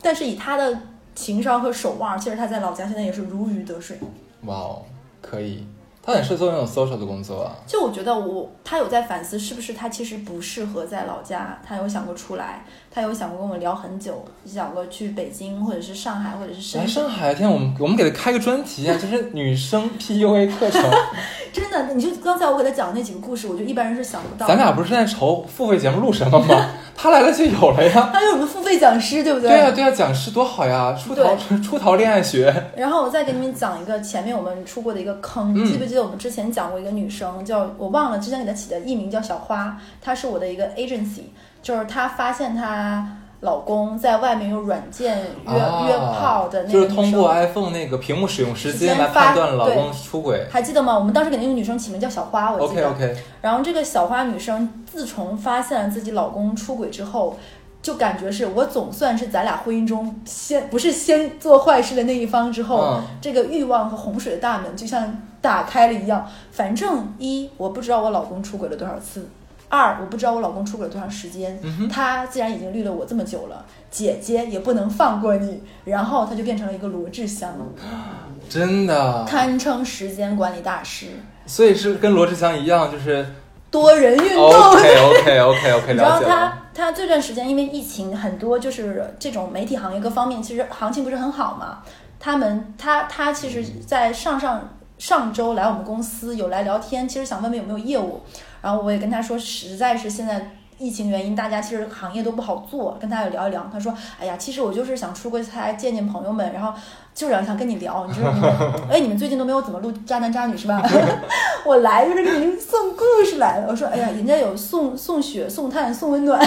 [0.00, 0.78] 但是以他的
[1.14, 3.98] 情商和手腕，其实他在老家现在也是如鱼得水。
[4.44, 4.82] 哇哦，
[5.20, 5.66] 可以，
[6.02, 7.54] 他很适合做那种 social 的工作啊。
[7.66, 16.86] 就我觉得我他有在反思，是不是他其实不适合在老家，他有想过出来，他有想过跟我聊很久，想过去北京或者是上海或者是深来。
[16.86, 20.82] 上海，天，我们我们给他开个专题啊，就是女生 PUA 课程。
[21.52, 24.46] 真的，你就刚才我给他讲的那几个故事，我觉得一般人是想不到。
[24.46, 26.70] 咱俩不是在愁付费节目录什么吗？
[26.94, 28.10] 他来了就有了呀。
[28.12, 29.48] 他有什么付费讲师，对不对？
[29.48, 30.94] 对呀、对呀、讲师多好呀！
[30.94, 41.22] 出逃 出逃恋爱学，然后我再给你们讲一个前面我们出过的一个坑，嗯记不记得我们之前讲过一个女生叫我忘了，之前给她起的艺名叫小花，她是我的一个 agency，
[41.62, 43.06] 就是她发现她
[43.40, 50.46] 老公在外面用软件约、啊约炮的那个就是通过 iPhone 那个屏幕使用时时间来判断老公出轨。
[50.50, 50.96] 还记得吗？
[50.96, 52.90] 我们当时给那个女生起名叫小花，我记 OK 得。
[52.90, 57.36] OK，然后这个小花女生自从发现了自己老公出轨之后，
[57.82, 66.24] 就感觉是我总算是咱俩婚姻中先不是先做坏事的那一方之后，嗯这个欲望和洪水的大门就像打开了一样。
[66.52, 69.28] 反正一我不知道我老公出轨了多少次，
[69.72, 71.58] 二我不知道我老公出轨了多长时间。
[71.62, 75.62] 嗯，他既然已经绿了我这么久了，姐姐也不能放过你。
[75.86, 77.54] 然后他就变成了一个罗志祥，
[78.50, 79.24] 真的。
[79.24, 81.06] 堪称时间管理大师，
[81.46, 83.26] 所以是跟罗志祥一样，就是
[83.70, 84.50] 多人运动。
[84.50, 86.58] OK OK OK OK，你知道了解了。
[86.74, 91.78] 他他这段时间因为疫情，很多就是这种媒体行业各方面其实行情不是很好嘛。
[92.20, 98.20] 他们他他其实，在上上上周来我们公司有来聊天，其实想问问有没有业务。
[98.62, 103.68] 然后我也跟他说，实在是现在疫情原因，大家其实行业都不好做，跟他也聊一聊。
[103.72, 106.72] 他说：“哎呀，其实我就是想出个差见见朋友们，然后
[107.14, 108.06] 就是想跟你聊。
[108.06, 108.50] 你说你们，
[108.90, 110.82] 哎，你们最近都没有怎么录渣男渣女是吧？
[111.64, 113.66] 我来就是给您送故事来了。
[113.68, 116.40] 我说，哎呀，人家有送送雪、送炭、送温暖，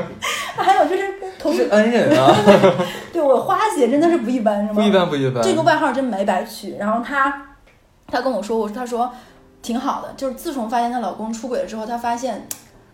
[0.56, 2.34] 还有就是同是恩人啊，
[3.12, 4.74] 对我花姐真的是不一般，是吗？
[4.74, 5.42] 不一般不一般。
[5.42, 6.76] 这个外号真没白取。
[6.78, 7.48] 然后他
[8.06, 9.12] 他跟我说，我说她说
[9.62, 12.46] 挺好的，就是自从发现她老公出轨了之后，她发现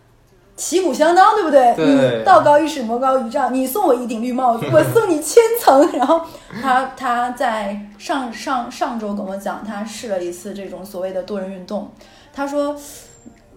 [0.55, 1.73] 旗鼓相当，对不对？
[1.75, 5.87] 对你道高一尺，魔高一丈，你送我一顶绿帽子，我送你千层。
[5.91, 6.21] 然后
[6.61, 11.91] 她她在上上上周跟我讲，她试了一次这种所谓的多人运动，
[12.31, 12.75] 她说。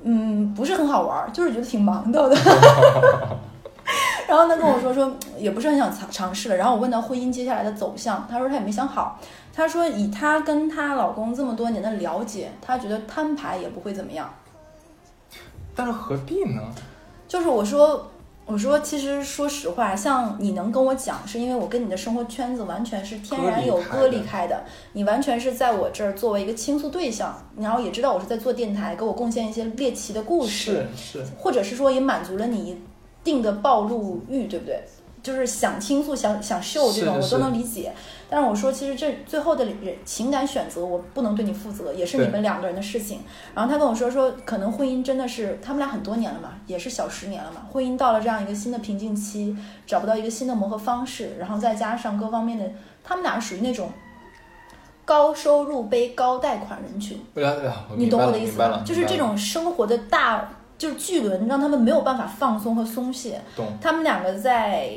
[0.04, 2.36] 嗯，不是很好玩儿，就是觉得挺忙的的。
[4.32, 6.56] 然后他跟我说说 也不是很想尝尝试了。
[6.56, 9.20] 然后我问到婚姻接下来的走向，他说他也没想好。
[9.52, 14.32] 他说以她跟她老公这么多年的了解，她觉得摊牌也不会怎么样。
[15.74, 16.62] 但是何必呢？
[17.28, 18.10] 就是我说
[18.46, 24.64] 我说其实说实话，像你能跟我讲，是因为我跟你的生活圈子完全是天然有割割离离开的，
[24.94, 30.86] 你完全是在我这儿作为一个倾诉对象，然后也知道我是在做电台，给我贡献一些猎奇的故事。
[30.96, 32.76] 是是，或者是说也满足了你一
[33.24, 34.82] 定的暴露欲，对不对？
[35.22, 37.92] 就是想倾诉、想想秀这种，我都能理解。
[38.28, 43.20] 但是我说，其实这最后的人情感选择，我不能对你负责，也是你们两个人的事情。
[43.54, 47.68] 然后他跟我说说，可能婚姻真的是他们俩很多年了嘛，也是小十年了嘛。
[47.72, 49.56] 婚姻到了这样一个新的瓶颈期，
[49.86, 52.68] 找不到一个新的磨合方式，然后再加上各方面的，
[53.04, 53.90] 他们俩属于那种
[55.04, 57.20] 高收入背高贷款人群。
[57.34, 58.78] 我了解了，你懂我的意思明白了？
[58.78, 60.48] 吗就是这种生活的大，
[60.82, 63.40] 就是巨轮，让他们没有办法放松和松懈。
[63.54, 63.64] 懂。
[63.80, 64.90] 他们两个在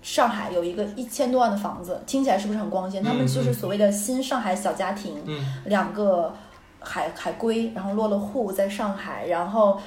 [0.00, 3.02] 上海有一个一千多万的房子，听起来是不是很光鲜？
[3.02, 6.34] 他们就是所谓的新上海小家庭，嗯，两个
[6.80, 9.78] 海海归，然后落了户在上海，然后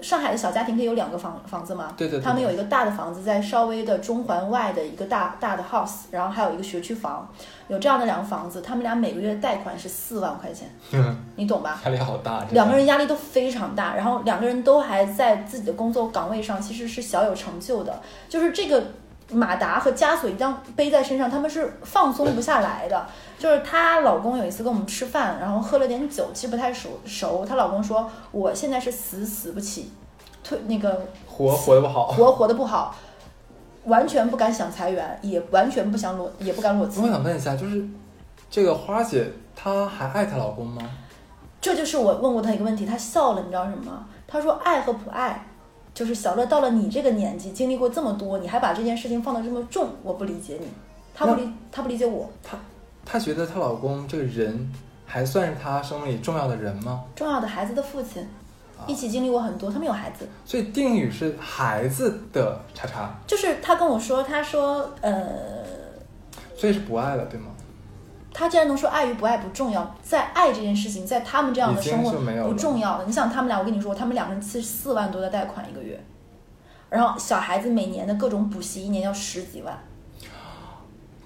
[0.00, 1.92] 上海的小家庭可以有两个房房子吗？
[1.96, 7.28] 对对对他们有一个大的房子在稍微的中环外的一个大大的 house，然后还有一个学区房，
[7.68, 10.68] 有这样的两个房子，他们俩每个月的贷款是四万块钱，
[11.36, 11.80] 你懂吧？
[11.84, 12.44] 压力好大。
[12.50, 18.00] 两个人压力都非常大，然后两个人都还在自己的工作岗位上，其实是小有成就的。
[18.28, 18.84] 就是这个
[19.32, 23.06] 马达和枷锁一旦背在身上，他们是放松不下来的。
[23.38, 27.44] 就是她老公有一次跟我们吃饭，然后喝了点酒，其实不太熟熟。
[27.44, 29.92] 她老公说：“我现在是死死不起，
[30.42, 32.06] 退那个活活的不好。
[32.08, 32.94] 活活的不好，
[33.84, 37.08] 完全不敢想裁员，也完全不想裸，也不敢裸辞我。
[37.08, 37.86] 想问一下，就是
[38.50, 40.82] 这个花姐她还爱她老公吗？
[41.60, 44.06] 这就是我问过她一个问题，她笑了，你知道什么吗？
[44.28, 45.46] 他说爱和不爱，
[45.94, 50.66] 就是小乐到了你这个年纪，经历过这么多，你还把这件事情放得这么重，我不理解你，
[51.14, 52.28] 他不理他不理解我。
[53.06, 54.70] 她觉得她老公这个人
[55.06, 57.04] 还算是她生命里重要的人吗？
[57.14, 58.22] 重要的孩子的父亲，
[58.76, 60.28] 啊一起经历过很多，他们有孩子。
[60.44, 65.22] 所以定语是孩子的叉叉，就是她跟我说，她说，呃，
[66.56, 67.46] 所以是不爱了，对吗？
[68.38, 73.06] 他竟然能说爱与不爱不重要，在爱这件事情，在他们这样的生活是没有不重要的。
[73.06, 75.98] 你想他们俩，我跟你说，他们两个人是四万多的贷款一个月，
[76.90, 79.74] 然后小孩子每年的各种补习，一年要十几万。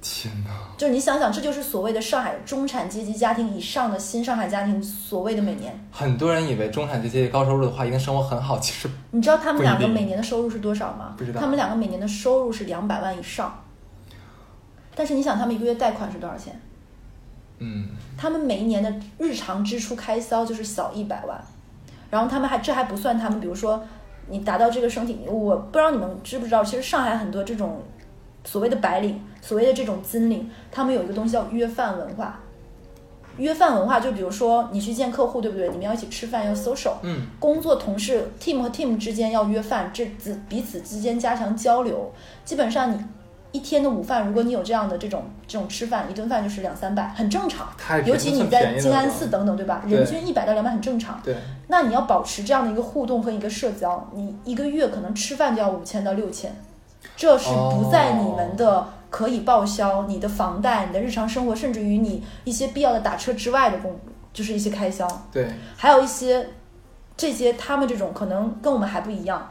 [0.01, 0.51] 天哪！
[0.77, 5.79] 就是你想想，这就是所谓的上海中产阶级家庭以上的新上海家庭所谓的每年。
[5.91, 11.15] 很多人以为中产阶级高收入的话，一定生活很好，其实你知道他们两个每年的收入是多少吗？
[11.19, 13.63] 不知道他们两个每年的收入是两百万以上。
[14.95, 16.61] 但是你想，他们一个月贷款是多少钱？
[17.59, 21.39] 嗯，他们每一年的日常支出开销就是小一百万，
[22.11, 23.83] 然后他们还这还不算他们，比如说
[24.29, 27.83] 你达到这个身体，我不知道你们知不知道，其实上海很多这种
[28.45, 32.41] 所谓的白领，所谓的这种金领，他们有一个东西叫约饭文化。
[33.37, 35.69] 约饭文化就比如说你去见客户，对不对？
[35.69, 36.95] 你们要一起吃饭，要 social。
[37.03, 42.13] 嗯，工作同事 team 和 team 之间要约饭，这彼彼此之间加强交流。
[42.45, 43.03] 基本上你
[43.53, 47.67] 一天的午饭，如果你有这样的这种这种吃饭，一顿饭就是两三百，很正常。
[47.79, 49.83] 太尤其你在静安寺等等，对吧？
[49.89, 51.19] 对人均一百到两百很正常。
[51.25, 51.35] 对，
[51.69, 56.55] 那你要保持这样的一个互动和一个社交，你一个月可能吃饭就要五千到六千，
[57.17, 63.99] 这是不在你们的可以报销、你的房贷、你的日常生活，甚至于你一些必要的打车之外的工，
[64.33, 65.07] 就是一些开销。
[65.33, 66.51] 对，还有一些
[67.17, 69.51] 这些他们这种可能跟我们还不一样。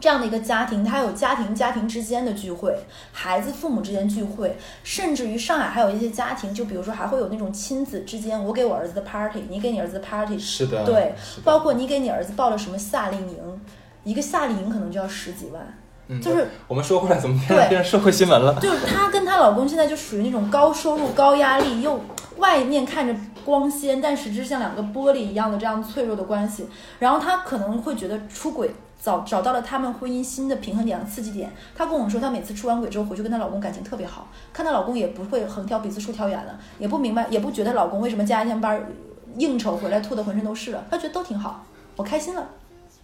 [0.00, 2.72] 这样的一个家庭，它有家庭家庭之间的聚会，
[3.10, 13.60] 孩子父母之间聚会，甚至于上海还有一些家庭，就比如说还会有那种亲子之间，我给我儿子的 party，你给你儿子的 party，是的，对包括你给你儿子报了什么夏令营，
[14.04, 15.76] 一个夏令营可能就要十几万，
[16.08, 18.58] 嗯就是我们说回来，怎么变成社会新闻了？
[18.60, 22.00] 就是她跟她老公现在就属于那种高收入、高压力，又
[22.38, 26.66] 外面看着光鲜，但实质像两个玻璃一样的这样脆弱的关系。
[26.98, 28.74] 然后她可能会觉得出轨。
[29.00, 31.48] 找找到了他们婚姻新的平衡点和刺激点。
[31.72, 38.88] 她跟我说，她每次出完轨之后回去跟她老公感情特别好，看她老公也不会横挑鼻子竖挑眼了，也不明白，也不觉得老公为什么加一天班儿
[39.36, 42.44] 应酬回来吐的浑身都是了，她觉得都挺好，我开心了。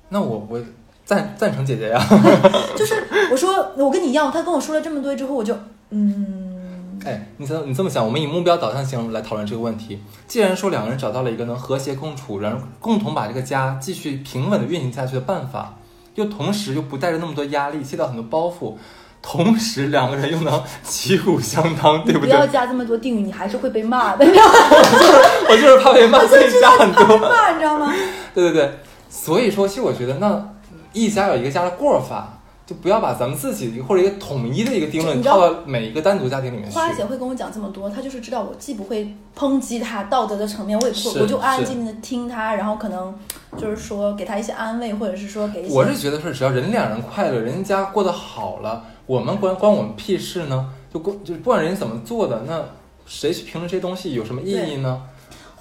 [0.08, 0.60] 那我我
[1.04, 2.00] 赞赞成姐姐呀。
[2.76, 5.56] 就是我说我跟你一样，他跟我说了这么多之后，我就
[5.90, 10.00] 嗯，哎，你这你这么想，我们以目标导向型来讨论这个问题。
[10.26, 15.74] 既然说两个人找到了一个能和谐共处，然后共同把这个家继续平稳的运行下去的办法，
[16.14, 18.74] 又同时又不带着那么多压力，卸掉很多包袱，
[19.22, 22.28] 同时两个人又能旗鼓相当，对不对？
[22.30, 24.24] 不要加这么多定语，你还是会被骂的？
[25.48, 27.18] 我就是怕被骂，所以加很多。
[27.18, 27.92] 骂，你知道吗？
[28.34, 30.50] 对对对，所以说，其实我觉得，那
[30.94, 36.74] 一家有一个家的过法，就不要把咱们自己或者一个统一的一个定论套到每一个单独家庭里面去。
[36.74, 43.14] 花姐会跟我讲这么多，她就是知道我既不会抨击她道德的层面，我也不是会，我就安安静静的听她，然后可能
[43.58, 45.74] 就是说给她一些安慰，或者是说给一些。
[45.74, 50.70] 我是觉得是，只要人两人快乐，人家过得好了，我们关关我们屁事呢？
[50.92, 52.64] 就关就是不管人家怎么做的，那
[53.04, 55.02] 谁去评论这些东西有什么意义呢？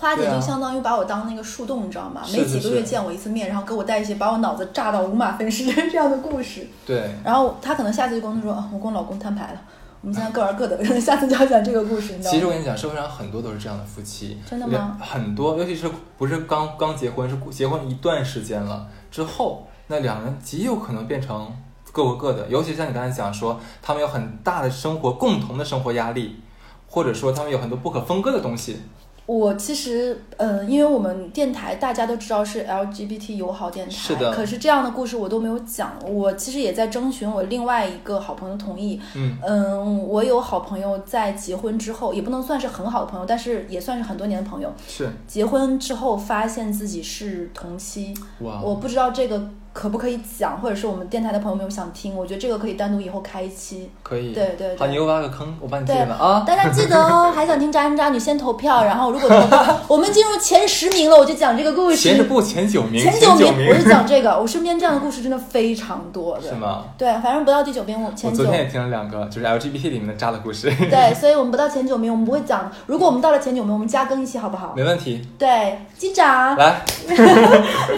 [0.04, 2.22] 花姐就相当于把我当那个树洞，你知道吗？
[2.26, 6.68] 是每几个月见我一次面，然后给我带一些把我脑子炸到五马分尸这样的故事。
[6.86, 9.62] 对，然后她可能下次就跟我说，啊我跟我老公摊牌了，
[10.02, 12.32] 我们现在各玩各的，下次就要讲这个故事，你知道吗？
[12.32, 21.50] 其实我跟你讲，社会上很多都是这样的夫妻，真的吗很多，尤其是不是刚刚结婚，是结婚一段时间了之后，那两人极有可能变成
[21.94, 22.46] 各过各的。
[22.50, 26.42] 尤其像你刚才讲说，他们有很大的生活共同的生活压力，
[26.90, 28.82] 或者说他们有很多不可分割的东西。
[29.26, 35.94] 我其实，嗯，因为我们电台大家都知道是 LGBT 友好电台，是的可是这样的故事我都没有讲。
[36.06, 39.00] 我其实也在征询我另外一个好朋友同意。
[39.16, 44.74] 嗯，嗯，我有好朋友在结婚之后，也不能算是很好的朋友，但是也算是很多年的朋友。
[44.88, 53.90] 是结婚之后发现自己是同妻，哇，我不知道这个可不可以讲，或者是我们电台的朋友们有想听，我觉得这个可以单独以后开一期。
[54.04, 54.32] 可以。
[54.32, 56.44] 对对对好，你又挖个坑，我帮你接了啊。
[56.48, 61.98] 大家记得哦，还想听渣男渣女先投票，然后如果投票，我们进入前十名了，我就讲这个故事。
[61.98, 66.44] 前十部前九名，前九名，我就讲这个，我身边这样的故事真的非常多的。
[66.48, 66.54] 是？
[66.54, 66.84] 吗？
[66.98, 68.46] 对，反正不到第九名，我我前九昨。
[68.46, 72.72] 天也听了两个，就是 LGBT 里面的渣的故事，对， 所以我们不到前九名，我们不会讲。
[72.86, 74.74] 如果我们到了前九名，我们加更一期好不好？
[74.76, 75.28] 没问题。
[75.40, 76.82] 对，机长，来，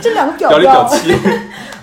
[0.02, 0.98] 这两个表表里表表。
[0.98, 1.14] 气。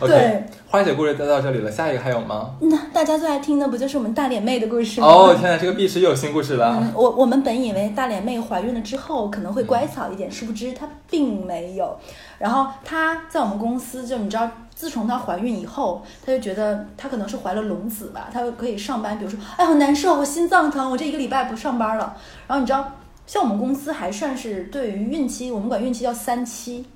[0.06, 2.54] 对花姐故事就到这里了，下一个还有吗？
[2.60, 5.06] 那大家最爱听的不就是我们大脸妹的故事吗？
[5.06, 6.78] 哦，天哪，这个碧池又有新故事了。
[6.80, 11.94] 嗯，我我们本以为大脸妹怀孕了之后可能会乖巧一点，殊不知她并没有。
[12.38, 19.18] 然后她在我们公司，就你知道，自从她怀孕以后，她就觉得她可能是怀了龙子吧，她可以上班。
[19.18, 22.16] 比如说，哎，好难受，我心脏疼，我这一个礼拜不上班了。
[22.46, 22.92] 然后你知道，
[23.26, 26.86] 像我们公司还算是对于孕期，我们管孕期叫三期。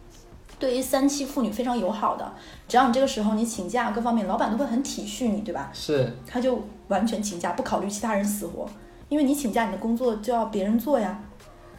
[0.58, 2.32] 对于三期妇女非常友好的，
[2.66, 5.70] 只要你这个时候你请假，各方面老板都会很体恤你，对吧？
[5.72, 8.66] 是，他就完全请假，不考虑其他人死活，
[9.08, 11.18] 因为你请假，你的工作就要别人做呀，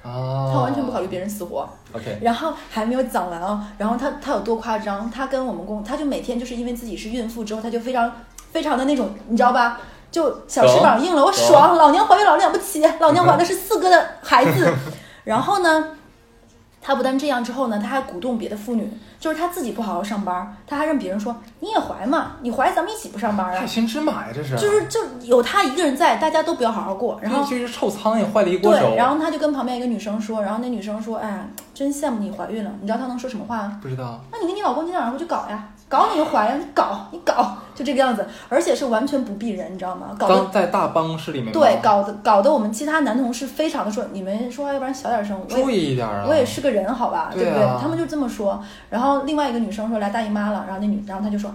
[0.04, 1.68] 哦，他完全不考虑别人死活。
[1.94, 5.10] OK，然后还没有讲完哦，然后他他有多夸张？
[5.10, 8.12] 他跟我们公，他就每天就是因为自己是孕妇之后，他就非常
[8.52, 9.80] 非常的那种，你知道吧？
[10.12, 14.72] 就小翅膀硬了，我爽，老娘怀孕老了不起，老娘怀的是四哥的孩子。
[15.26, 15.97] 然后呢，
[16.88, 23.68] 他不但这样之后呢，他还鼓动别的妇女，就是他自己不好好上班，他还让别人说你也怀嘛，你怀咱们一起不上班啊害。
[23.68, 24.56] 心之马呀，这是。
[24.56, 27.20] 就是就有他一个人在，大家都不要好好过。
[27.22, 28.80] 然后就是臭苍蝇坏了一锅粥。
[28.80, 32.72] 对，然后他就跟旁边一个女生说，然后那女生说，哎呀，真羡慕你怀孕了。
[32.80, 33.80] 你知道他能说什么话吗？
[33.82, 34.22] 不知道。
[34.32, 40.08] 那你跟你老公今天晚上回去搞呀，搞你个怀呀，你搞你搞，就这个样子，而且是完全不避人，你知道吗？
[40.20, 41.52] 搞在大办公室里面。
[41.54, 46.26] 对，搞得搞得我们其他男同事非常的说，你们说话要不然小点声，我注也意一点啊。
[46.28, 47.82] 我也是个人，好吧，对啊不对？
[47.82, 48.62] 他们就这么说。
[48.90, 51.50] 然后另外一个女生说来大姨妈了，然后那女，然后她就说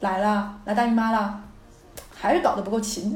[0.00, 1.38] 来了，来大姨妈了，
[2.14, 3.14] 还是搞得不够勤。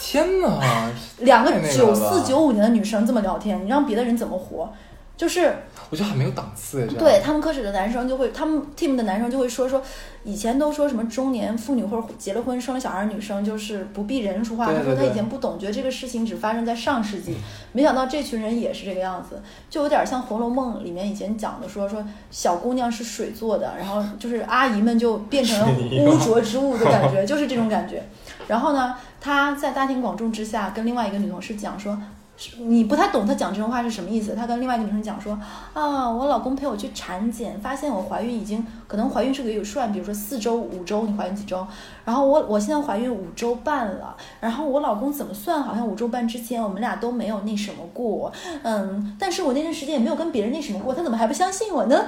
[0.00, 0.90] 天哪！
[1.18, 4.72] 两个九四九五年的女生这么聊天，你让别的人怎么活？
[5.16, 5.54] 就是
[5.88, 6.86] 我觉得很没有档次。
[6.98, 9.82] 对他们科室的男生就会，他们 team 的男生就会说说，
[10.24, 17.34] 以前都说什么中年妇女或者结了婚生了小孩儿女生就是不避人说话，他说他以前不懂，觉得这个事情只发生在上世纪，
[17.72, 19.40] 没想到这群人也是这个样子，
[19.70, 25.68] 就有点像《红楼梦》里面以前讲的说说小姑娘是水做的，然后就是阿姨们就变成了
[26.02, 28.02] 污浊之物的感觉，就是这种感觉。
[28.48, 31.98] 然后呢，他在大庭广众之下跟另外一个女同事讲说。
[32.36, 34.34] 是你不太懂他讲这种话是什么意思？
[34.34, 35.38] 他跟另外一个女生讲说
[35.72, 41.66] 啊，我老公陪我去产检，发现我怀孕已经可能怀孕是个有算，比如说四周、五周，你怀孕几周？
[42.04, 45.62] 然后我我现在怀孕五周半了，然后我老公怎么算？
[45.62, 48.30] 好像五周半之前我们俩都没有那什么过，
[48.62, 51.98] 嗯，但是我那段时间也没有跟别人那什么过，他怎么还不相信我呢？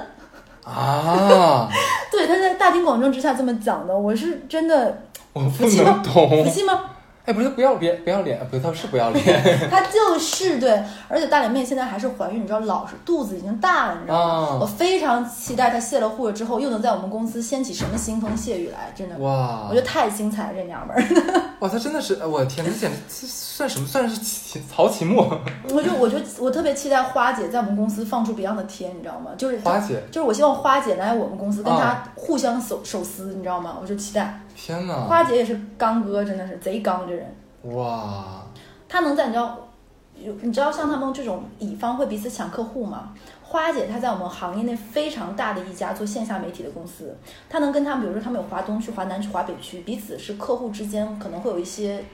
[0.63, 1.67] 啊，
[2.11, 5.01] 对，他在大庭广众之下这么讲的，我是真的
[5.33, 6.03] 我不能？
[6.03, 6.49] 懂服。
[6.49, 6.81] 气吗？
[7.25, 9.23] 哎，不是不要脸，不要脸，不倒是不要脸。
[9.69, 14.47] 他就是对，而且大脸妹现在还是怀孕，你知道老是肚子已经大了，你知道吗？
[14.49, 21.03] 啊我非常期待她卸了户了之后，又能在我们公司掀起什么腥风血雨来，真的，哇我觉得太精彩了，这娘们儿。
[21.59, 23.85] 哇，她真的是，我的天，这简直算什么？
[23.85, 25.37] 算是秦曹秦墨
[25.69, 29.31] 我就我就我特别期待花姐在我们公司放出 Beyond 的天，你知道吗？
[29.37, 30.01] 就是花姐。
[30.09, 33.77] 就是我希望花姐来我们公司跟啊她互相手手撕，你知道吗？
[33.81, 34.93] 我就期待天哪！
[35.01, 37.35] 花姐也是刚哥，真的是贼刚这人。
[37.63, 38.45] 哇，
[38.87, 39.67] 他能在你知道，
[40.15, 43.13] 有你知道像他们这种乙方会彼此抢客户吗？
[43.43, 47.17] 花姐她在我们行业内非常大的一家做线下媒体的公司，
[47.49, 52.05] 她能跟他们，比如说他们有华东区、华南区、华北区，彼此是客户之间可能会有一些，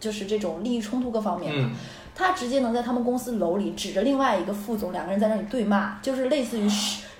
[0.00, 1.52] 就是这种利益冲突各方面。
[1.54, 1.70] 嗯，
[2.14, 6.66] 他直接能在他们公司楼里指着另外一个副总，两个人在那里对骂，就是类似于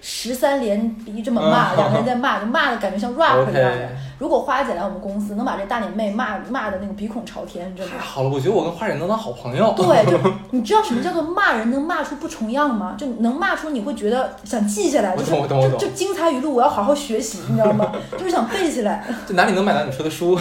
[0.00, 3.88] 十十三连逼这么骂，嗯两个人在骂，就骂的感觉像 rap 一样的。
[4.18, 7.98] 如果花姐来我们公司，能把这大脸妹骂骂的那个鼻孔朝天，真的太。
[7.98, 9.72] 好了，我觉得我跟花姐能当好朋友。
[9.76, 10.18] 对，就
[10.50, 12.94] 你知道什么叫做骂人能骂出不重样吗？
[12.98, 17.92] 就能骂出你会觉得想记下来，就是就就精彩语录，我要好好学习，你知道吗？
[18.18, 19.06] 就是想背起来。
[19.26, 20.38] 这哪里能买到你说的书？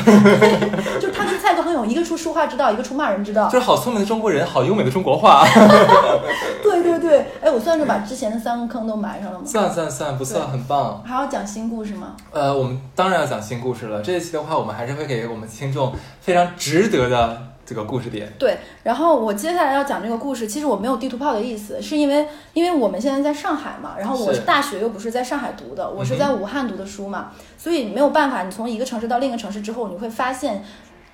[1.00, 1.09] 就
[1.50, 3.48] 是他跟蔡康永，一个出书画之道，一个出骂人之道。
[3.50, 5.46] 就是好聪明的中国人，好优美的中国话。
[6.62, 9.46] 对对对，哎，我算是把之前的三个坑都埋上了吗？
[9.46, 11.02] 算算算，不算，很棒。
[11.06, 12.16] 还要讲新故事吗？
[12.32, 14.02] 呃，我们当然要讲新故事了。
[14.02, 18.32] 这一期的话，我们还是会给我们听众非常值得的这个故事点。
[18.38, 30.64] 对，然后我接下来要讲这个故事，其实我没有地图炮的意思，是因为因为我们现在在上海嘛，然后我是是大学又不是在上海读的，我是在武汉读的书嘛，所以没有办法，你从一个城市到另一个城市之后，你会发现。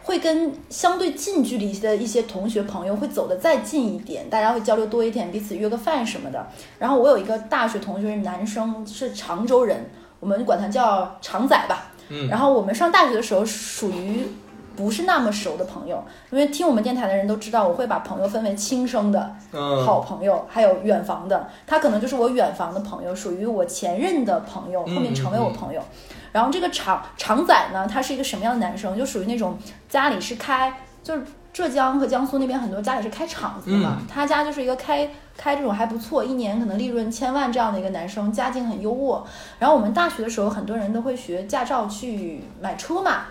[0.06, 6.47] 会跟相对近距离的一些同学朋友会走得再近一点，大家会交流多一点，彼此约个饭什么的。
[6.78, 9.89] 然后我有一个大学同学，男生是常州人，
[10.20, 11.91] 我们管他叫常仔吧。
[12.10, 14.28] 嗯，然后我们上大学的时候属于
[14.76, 21.47] 不是那么熟的朋友，因为听我们电台的人都知道，我会把朋友分为亲生的嗯，好朋友，还有远房的。
[21.66, 25.82] 他可能就是我远房的朋友，属于我前任的朋友，后嗯面成为我朋友。
[26.36, 28.98] 然后这个常常仔呢，他是一个什么样的男生？
[28.98, 29.58] 就属于那种
[29.88, 31.24] 家里是开，就是
[31.54, 39.24] 浙江和江苏那边很多家里是开厂子的嘛，嗯他家就是一个开开这种还不错，一年可能利润千万这样的一个男生，家境很优渥。
[39.60, 43.28] 然后我们大学的时候，很多人都会学驾照去买车嘛，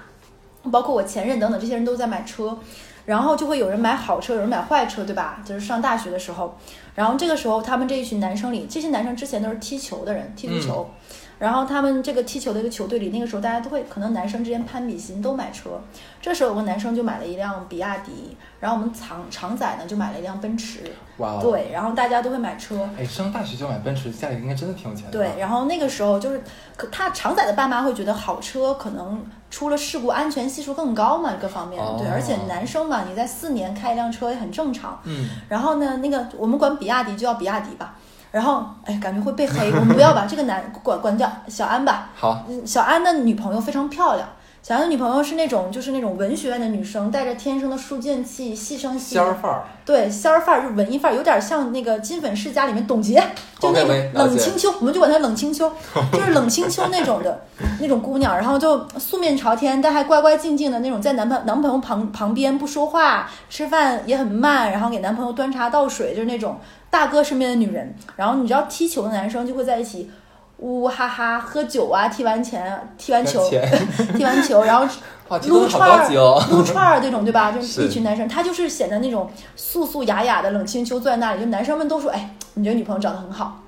[0.73, 2.59] 包括我前任等等这些人都在买车。
[3.05, 5.43] 然后就会有人买好车，有人买坏车，对吧？
[5.45, 6.57] 就是上大学的时候，
[6.95, 10.91] 然后这个时候他们这一群男生里，这些男生之前都是踢球的人，踢足球，
[11.45, 15.78] 然后他们这个踢球的一个球队里，那个时候大家都会可能男生之间攀比心，都买车。
[16.18, 20.80] 这时候有个男生就买了一辆比亚迪，然后我们常常仔呢就买了一辆奔驰，
[21.18, 22.88] 哇哦，对，然后大家都会买车。
[22.99, 25.11] 哎，上大学就买奔驰，家里应该真的挺有钱的。
[25.11, 26.42] 对，，然后那个时候就是，
[26.78, 34.99] 可他常仔的爸妈会觉得好车可能出了事故安全系数更高嘛，各方面、对，哦而且男生嘛，你在四年开一辆车也很正常。
[35.05, 37.95] 嗯，然后呢，那个我们管比亚迪就叫比亚迪吧。
[38.35, 42.11] 然后，哎，感觉会被黑，我们不要把这个男管管叫小安吧。
[42.16, 44.28] 好，嗯小安的女朋友非常漂亮，
[44.67, 53.23] 小安的女朋友是那种就是那种文学院的女生，带着天生的书卷气，细声细语，仙儿范儿，对仙儿范儿，就是文艺范儿，有点像那个金粉世家里面董洁，
[53.59, 55.71] 就那种冷清秋，我们就管她冷清秋，
[56.11, 57.45] 就是冷清秋那种的
[57.79, 66.59] 那种姑娘，然后就素面朝天，但还乖乖静静的那种，在男朋男朋友旁旁边不说话，吃饭也很慢，然后给男朋友端茶倒水，就是那种
[66.89, 67.95] 大哥身边的女人。
[68.17, 70.11] 然后你知道踢球的男生就会在一起。
[70.65, 73.47] 呜呜哈哈喝酒啊，踢完钱，踢完球，
[74.17, 74.87] 踢完 球，然后
[75.47, 76.43] 撸串儿、哦。
[76.51, 77.53] 撸串儿这种，对吧？
[77.53, 83.61] 就是是一群男生，他就是显得那种素素雅雅的冷清秋坐在那里，就男生们都说：“哎，你这女朋友长得很好。”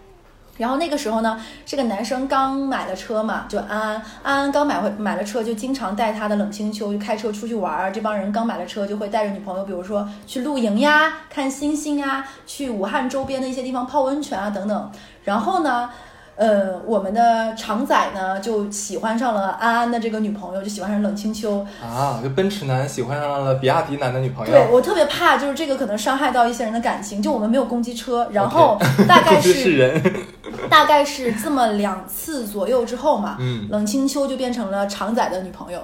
[0.57, 7.93] 然后那个时候呢，这个男生刚买了车嘛，就安安安安刚买回买了车，就经常带他的冷清秋就开车出去玩儿。
[7.93, 14.91] 这帮人刚买了车，就会带着女朋友，比如说去露营呀、看星星呀、去武汉周边的一些地方泡温泉啊等等。
[15.25, 15.91] 然后呢，
[16.37, 21.67] 呃，我们的常仔呢就喜欢上了安安的这个女朋友，就喜欢上冷清秋。
[21.83, 27.23] 啊，就奔驰男喜欢上了比亚迪男的女朋友，对我特别怕，就是这个可能伤害到一些人的感情。
[27.23, 28.79] 就我们没有攻击车，然后
[29.09, 30.15] 大概 是人，
[30.69, 35.81] 大概是这么两次左右之后嘛，嗯冷清秋就变成了常仔的女朋友。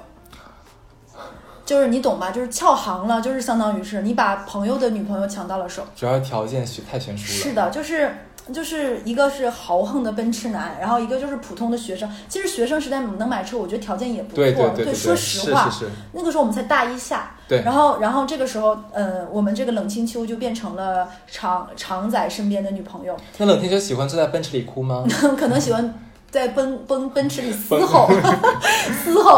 [1.65, 2.31] 就是你懂吧？
[2.33, 5.83] 就是翘行了，就是相当于是你把朋友的女朋友抢到了手。
[5.97, 7.39] 主要条件悬太悬殊了。
[7.39, 8.15] 是的，就是
[8.53, 12.11] 就是一个是豪横的奔驰男，然后一个就是普通的学生。
[12.29, 14.37] 其实学生时代能买车，我觉得条件也不错。
[14.37, 25.05] 对对对对，说实话，是是是，那个时候我们才大一下，对然后然后这个时候，呃，我们这个冷清秋就变成了常常仔身边的女朋友，那冷清秋喜欢坐在奔驰里哭吗？
[25.39, 25.95] 可能喜欢
[26.31, 28.09] 在奔奔奔驰里嘶吼，
[29.05, 29.31] 嘶吼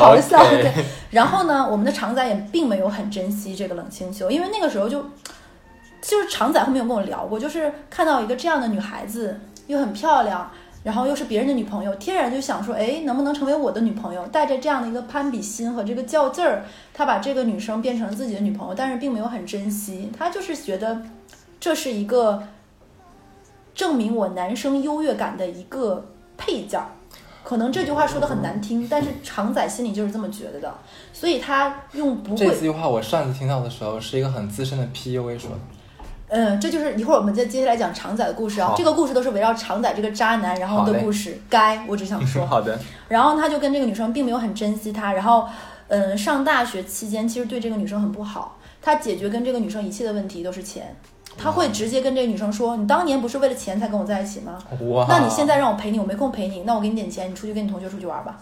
[0.00, 0.40] 好笑。
[0.40, 5.04] OK 对，然后呢，我们的常仔也并没有很珍惜这个冷清秋，因为那个时候就
[6.06, 10.50] 就是常仔后面有跟我聊过，就是看到一个这样的女孩子，又很漂亮。
[10.82, 14.26] 然后又是别人的女朋友，天然就想说，哎，能不能成为我的女朋友？
[14.26, 21.00] 带着这样的一个攀比心和这个较劲儿，他把这个女生变成了自己的女朋友，但是并没有很珍惜，他就是觉得
[21.58, 22.42] 这是一个
[23.74, 26.04] 证明我男生优越感的一个
[26.36, 26.88] 配件儿。
[27.42, 30.74] 可能这句话说的很难听，但是常仔心里就是这么觉得的，
[31.14, 35.56] 所以他用不会这句话我上次听到的时候是一个很资深的 PUA 说的。
[36.36, 38.74] 嗯，这就是一会儿我们再接下来讲常仔的故事啊。
[38.76, 41.40] 这个故事都是围绕常仔这个渣男然后的故事。
[41.48, 42.76] 该我只想说， 好的，
[43.06, 45.46] 然后他就跟这个女生并没有很珍惜她，然后，
[45.86, 48.56] 嗯，上大学期间其实对这个女生很不好。
[48.82, 50.94] 他解决跟这个女生一切的问题都是钱，
[51.38, 54.58] 他会直接跟这个女生说：“你当年不是为了钱才跟我在一起吗？
[55.08, 58.38] 那你现在让我陪你，我没空陪你，那我给你点钱，你出去跟你同学出去玩吧。”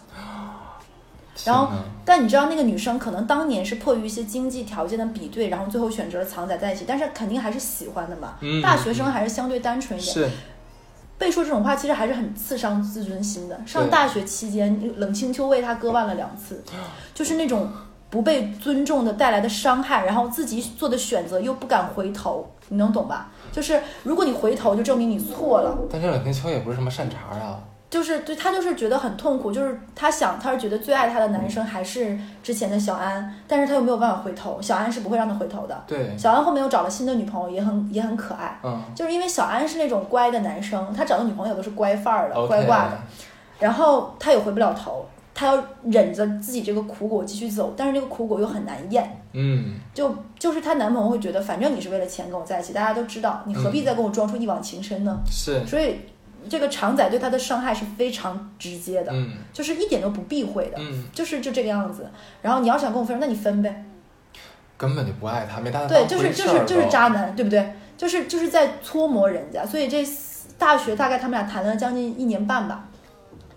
[1.44, 1.68] 然后
[2.04, 8.34] 但你知道那个女生可能当年是迫于一些经济条件的比对，然后最后选择了藏仔在一起，但是肯定还是喜欢的嘛。
[8.40, 10.30] 嗯大学生还是相对单纯一点，是
[11.18, 13.60] 被说这种话其实还是很刺伤自尊心的。
[13.66, 16.62] 上大学期间，冷清秋为他割腕了两次，
[17.14, 17.70] 就是那种
[18.10, 23.30] 不被尊重的带来的伤害，然后自己做的选择又不敢回头，你能懂吧？
[23.50, 25.78] 就是如果你回头，就证明你错了。
[25.90, 27.58] 但这冷清秋也不是什么善茬啊。
[27.92, 35.84] 就是对他就是觉得很痛苦，就是他想他是觉得最爱他的男生还是之前的小安，但是他又没有办法回头，小安是不会让他回头的。
[35.86, 42.98] 对，小安后面又找了新的女朋友，也很也很可爱，嗯就是因为小安是那种乖的男生，他找的女朋友都是乖范儿的、乖挂的，
[43.58, 49.18] 然后他也回不了头，他要忍着自己这个苦果继续走，但是这个苦果又很难咽。
[49.34, 55.18] 嗯，就就是她男朋友会觉得，反正你是为了钱跟我在一起，大家都知道，你何必再跟我装出一往情深呢？
[55.30, 55.96] 是，所以
[56.48, 62.10] 这个常仔对他的伤害是非常直接的，嗯就是一点都不避讳的，嗯，就是就这个样子。
[62.40, 63.84] 然后你要想跟我分手，那你分呗。
[64.76, 67.74] 根本就不爱他，没把他对，就是就是就是渣男，对不对？
[67.96, 69.64] 就是就是在搓磨人家。
[69.64, 70.04] 所以这
[70.58, 72.88] 大学大概他们俩谈了将近一年半吧。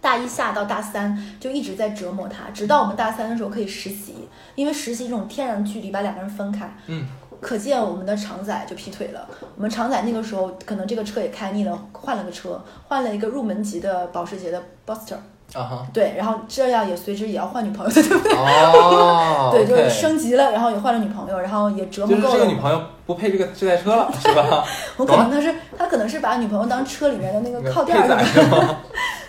[0.01, 7.07] 大一下到大三就一直在折磨他，直到我们大三的时候可以实习，因为实习这种天然距离把两个人分开，嗯，
[7.45, 9.27] 可见我们的常仔就劈腿了。
[9.55, 15.13] 我们常仔那个时候可能这个车也开腻了，换了个车，换了一个入门级的保时捷的 Boster
[15.53, 18.33] 啊哈，对，然后这样也随之也要换女朋友，对不对？
[18.33, 22.39] 哦， 对，就是升级了，然后也换了女朋友，然后也折磨就是够了。
[22.39, 24.65] 这个女朋友不配这个这台车了， 是吧？
[24.97, 28.77] 我可能他是他可能是把女朋友当车里面的那个 靠垫儿配载什么的，是吗？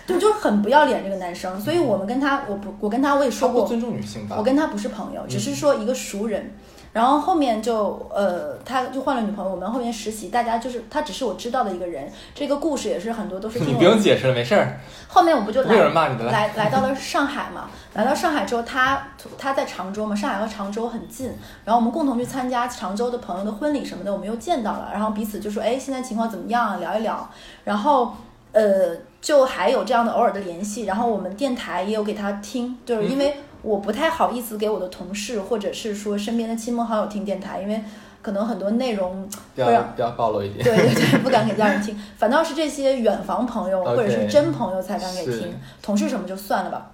[0.07, 1.61] 对，就是很不要脸这个男生。
[1.61, 4.37] 所以我们跟他，我不，我跟他我也说过，不尊重女性吧？
[4.39, 6.51] 我跟他不是朋友，只嗯是说一个熟人。
[6.97, 12.11] 然后后面就呃，他就换了女朋友，我们后面实习，大家就是他只是我知道的一个人。
[12.33, 16.25] 这个故事也是很多都是听你我不用解释了，没事儿，后面我不就来骂你的。
[16.31, 21.27] 来来到了上海嘛，来到上海之后，他他在常州嘛，上海和常州很近，
[21.65, 26.77] 然后我们共同去参加常州的朋友的婚礼什么的，我们又见到了，然后彼此就说，哎，现在情况怎么样啊？
[26.77, 27.29] 聊一聊，
[27.63, 28.15] 然后
[28.53, 37.83] 呃，就还有这样的偶尔的联系，然后我们电台也有给他听，就是因为我不太好意思给我的同事或者是说身边的亲朋好友听电台，因为
[38.21, 40.63] 可能很多内容不会让要不要暴露一点。
[40.63, 45.39] 对对 对，不敢给家人听，反倒是这些远房朋友或者是真朋友才敢给是。
[45.39, 46.91] 听，同事什么就算了吧。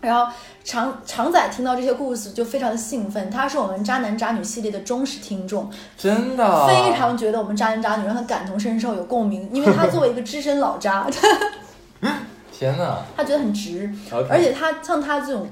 [0.00, 0.32] 然后
[0.64, 6.66] 常常仔听到这些故事就非常的兴奋，他是我们渣男渣女系列的忠实听众，真的？
[6.66, 11.06] 非常觉得我们渣男渣女让他感同身受有共鸣，因为他作为一个资深老渣，
[12.50, 12.98] 天哪。
[13.14, 13.92] 他觉得很值
[14.30, 15.46] 而且他像他这种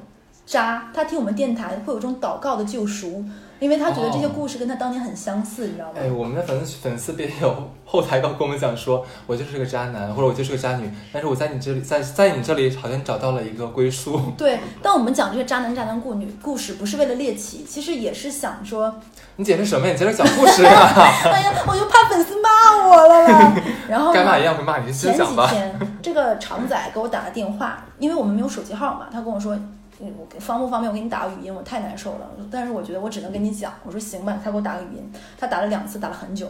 [0.49, 3.22] 渣，他听我们电台会有这种祷告的救赎，
[3.59, 5.92] 因为他觉得这些哦故事跟他当年很相似，你知道吗？
[6.01, 14.18] 哎，我们的粉丝粉丝别有后台告跟我们讲说，我就是个渣男，或者我就是个渣女，但是我在你这里，在在你这里好像找到了一个归宿。
[14.38, 18.94] 对，但我们讲这些渣男渣男故女故事，不是为了猎奇，其实也是想说，
[19.36, 19.92] 你解释什么呀？
[19.92, 20.70] 你接着讲故事呀、
[21.30, 23.55] 哎呀，我就怕粉丝骂我了啦。
[23.86, 25.46] 然后呢该骂一样会骂你，先前几讲吧。
[25.51, 31.55] 天，这个常仔给我打了电话，因为我们没有手机号嘛，他跟我说，嗯，我方不方便我给你打个语音？
[31.55, 33.72] 我太难受了，但是我觉得我只能跟你讲。
[33.84, 36.46] 我说行吧，他给我打个语音，他打了两次，打了很久。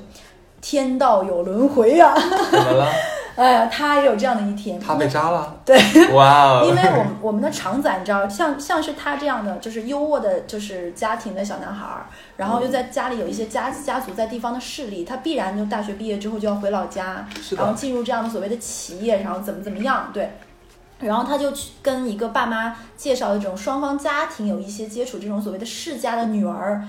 [0.60, 2.12] 天道有轮回呀、
[2.50, 2.92] 怎么了？
[3.36, 4.78] 哎呀，他也有这样的一天。
[4.80, 5.56] 他被扎了？
[5.64, 5.78] 对，
[6.12, 6.66] 哇哦！
[6.68, 20.32] 因为我们我们的常仔，你知道，像像是他这样的，就是优渥的，就是家庭的小男孩儿，然后又在家里有一些家家族在地方的势力，他必然就大学毕业之后就要回老家，是然后进入这样的所谓的企业，然后怎么怎么样，对。
[21.00, 26.82] 然后他就去跟一个爸妈介绍的这种双方家庭有一些接触，这种所谓的世家的女儿，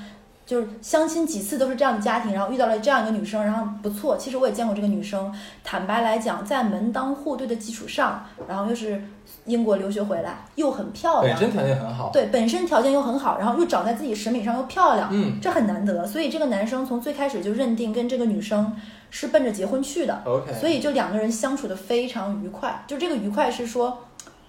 [0.46, 4.18] 就是相亲几次都是这样的家庭，然后遇到了这样一个女生，然后不错。
[4.18, 5.32] 其实我也见过这个女生，
[5.64, 9.00] 坦白来讲，在门当户对的基础上，然后又是
[9.46, 12.10] 英国留学回来，又很漂亮，本身条件很好。
[12.12, 16.08] 对，本身条件又很好，然后又长在自己审美上又漂亮，嗯这很难得。
[16.08, 18.76] 所以这个男生从最开始就认定跟这个女生
[19.10, 22.84] 是奔着结婚去的，OK，所以就两个人相处的非常愉快。
[22.88, 24.06] 就这个愉快是说，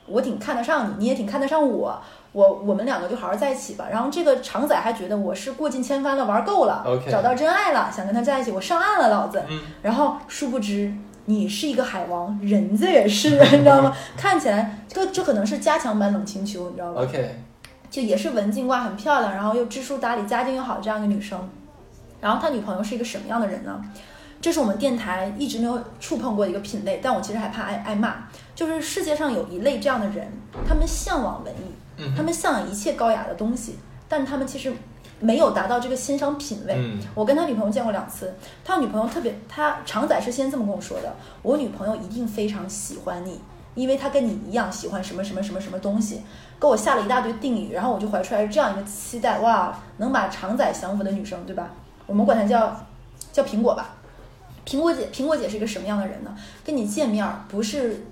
[0.06, 2.00] 我挺看得上你，你也挺看得上我，
[2.32, 3.86] 我我们两个就好好在一起吧。
[3.90, 9.42] 然后这个常仔还觉得我是过尽千帆了，玩够了找到真爱了，想跟他在一起，我上岸了，老子。
[9.48, 10.92] 嗯然后殊不知。
[11.26, 13.94] 你是一个海王，人家也是，你知道吗？
[14.16, 17.36] 看起来这这可能是加强版冷清秋，你知道吗？OK，
[17.88, 21.38] 就也是文静挂，很漂亮，然后又知书达理，家境又好这样一个女生。
[22.20, 23.80] 然后他女朋友是一个什么样的人呢？
[24.41, 28.14] 这是我们电台一直没有触碰过的一个品类，但我其实还怕挨挨骂。
[28.55, 30.26] 就是世界上有一类这样的人，
[30.66, 33.78] 他们向往文艺，嗯他们向往一切高雅的东西，
[34.09, 34.72] 但他们其实
[35.18, 36.74] 没有达到这个欣赏品味。
[36.74, 38.34] 嗯我跟他女朋友见过两次，
[38.64, 43.41] 他女朋友特别，他常仔是先这么跟我说的：我女朋友一定非常喜欢你，
[43.74, 46.22] 因为她跟你一样喜欢什么什么什么什么东西，
[46.59, 51.70] 给我下了一大堆定语，然后我就怀出来这样一个期待，哇，能把常仔降服的女生，对吧？
[52.07, 52.74] 我们管她叫
[53.32, 53.97] 叫苹果吧。
[54.70, 56.30] 苹果姐，苹果姐是一个什么样的人呢？
[56.64, 58.06] 跟你见面儿不是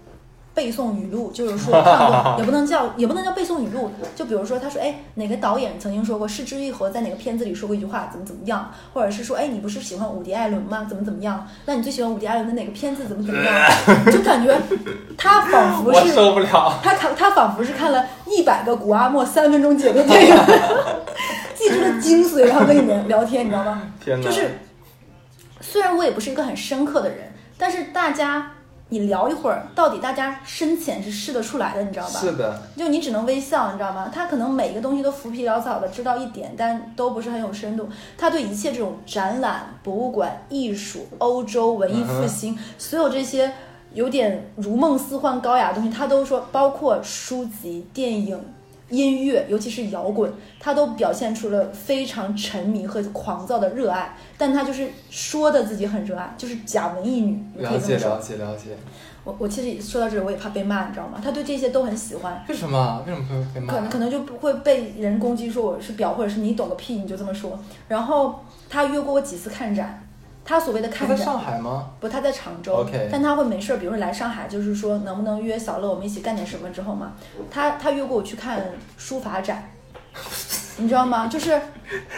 [0.54, 3.92] 背诵语录，就是说 看过，也不能叫也不能叫背诵语录。
[4.16, 10.84] 就比如说，他说，哎，哪个导演曾经说过，是之愈合在哪个片子里说过一句话，怎么怎么样，或者是说，哎，你不是喜欢伍迪·艾伦吗？
[10.88, 11.46] 怎么怎么样？
[11.64, 13.04] 那你最喜欢伍迪·艾伦的哪个片子？
[13.06, 13.54] 怎么怎么样？
[14.10, 14.52] 就感觉
[15.16, 16.76] 他仿佛我是受不了。
[16.82, 20.36] 他看他仿佛是看了一百个古阿莫三分钟解读电影，
[21.54, 23.82] 记住了精髓，然后跟你们聊天，你知道吗？
[24.04, 24.26] 天哪！
[24.26, 24.50] 就是
[25.70, 28.52] 虽然我也不是一个很深刻的人，但是大家
[28.88, 32.18] 你聊一会儿，到底大家深浅是试得出来的，你知道吧？
[32.18, 34.10] 是的，就你只能微笑，你知道吗？
[34.10, 37.86] 他可能每一个东西都浮皮潦草的知道一点，但都不是很有深度。
[38.16, 43.52] 他对一切这种展览、博物馆、艺术、欧洲文艺复兴，所有这些
[43.92, 48.42] 有点如梦似幻、高雅的东西，他都说，包括书籍、电影。
[48.90, 58.18] 音乐，尤其是摇滚，他都表现出了非常沉迷和狂躁的热爱，但他就是说的自己很热爱，就是假文艺女，了解了。
[58.20, 58.76] 解了解。
[59.24, 61.20] 我我其实说到这里，我也怕被骂，你知道吗？
[61.22, 63.04] 他对这些都很喜欢，为什么？
[63.06, 63.74] 为什么会被骂？
[63.74, 67.58] 可能可能就不会被人攻击说我是婊，或者是你懂个屁，你就这么说。
[67.88, 70.07] 然后他约过我几次看展，
[70.48, 71.90] 他所谓的看在上海吗？
[72.00, 72.76] 不，他在常州。
[72.76, 77.12] OK 但他会没事儿，比如说来上海，就是说能不能约小乐我们一起干点什么之后嘛，
[77.50, 78.64] 他他约过我去看
[78.96, 79.70] 书法展，
[80.78, 81.26] 你知道吗？
[81.26, 81.60] 就是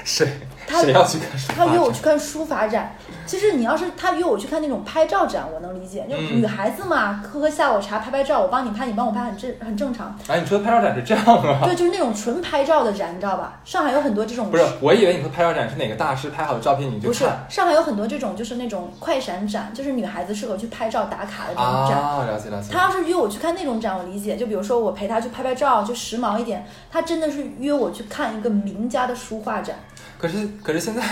[0.04, 0.28] 谁？
[0.68, 2.94] 他谁要去看书他约我去看书法展，
[3.30, 10.18] 其实你要是他约我去看那种拍照展，我能理解，就嗯女孩子嘛，喝喝下午茶，拍拍照，我帮你拍，你帮我拍，很正很正常。
[10.26, 11.60] 哎，你说的拍照展是这样吗？
[11.62, 13.60] 对，就是那种纯拍照的展，你知道吧？
[13.64, 21.96] 上海有很多这种不是，我以为你说拍照展是哪个大师拍好的照片你就不是上海有很多这种就是那种快闪展，就是女孩子适合去拍照打卡的这种展。
[21.96, 22.72] 啊，了解了解。
[22.72, 24.36] 他要是约我去看那种展，我理解。
[24.36, 26.66] 就比如说我陪他去拍拍照，就时髦一点。
[26.90, 29.76] 他真的是约我去看一个名家的书画展。
[30.18, 31.02] 可是可是现在，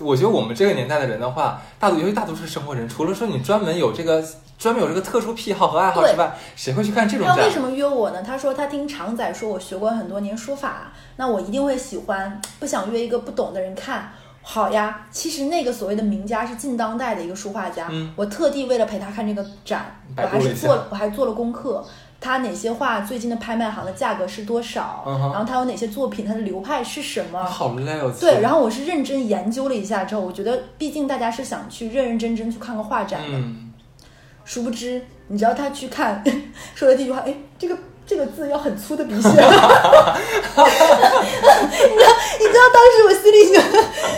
[0.00, 4.24] 我觉得我们这个年代的人的话，大多尤其大多数生活人，除了说你专门有这个
[4.58, 7.36] 专门有这个特殊癖好和爱好之外，谁会去看这种展？
[7.36, 8.22] 他为什么约我呢？
[8.22, 14.12] 他说他听常仔说我学过很多年书法，那我一定会喜欢，不想约一个不懂的人看。
[14.40, 21.84] 好呀，其实那个所谓的名家是近当代的一个书画家，嗯我特地为了陪他看这个展，我还是做我还做了功课。
[22.20, 25.04] 他哪些画最近的拍卖行的价格是多少？
[25.06, 27.44] 然后他有哪些作品，他的流派是什么？
[27.44, 28.12] 好累哦。
[28.20, 33.72] 对，然后后我是认真研究了一下之后，我觉得毕竟大家是想去认认真真去看个画展的，嗯，
[34.44, 36.24] 殊不知，你知道他去看，
[36.74, 39.28] 说的第一句话，哎，这个这个字要很粗的笔写。
[39.28, 39.52] 你知道，
[42.40, 43.62] 你知道当时我心里想，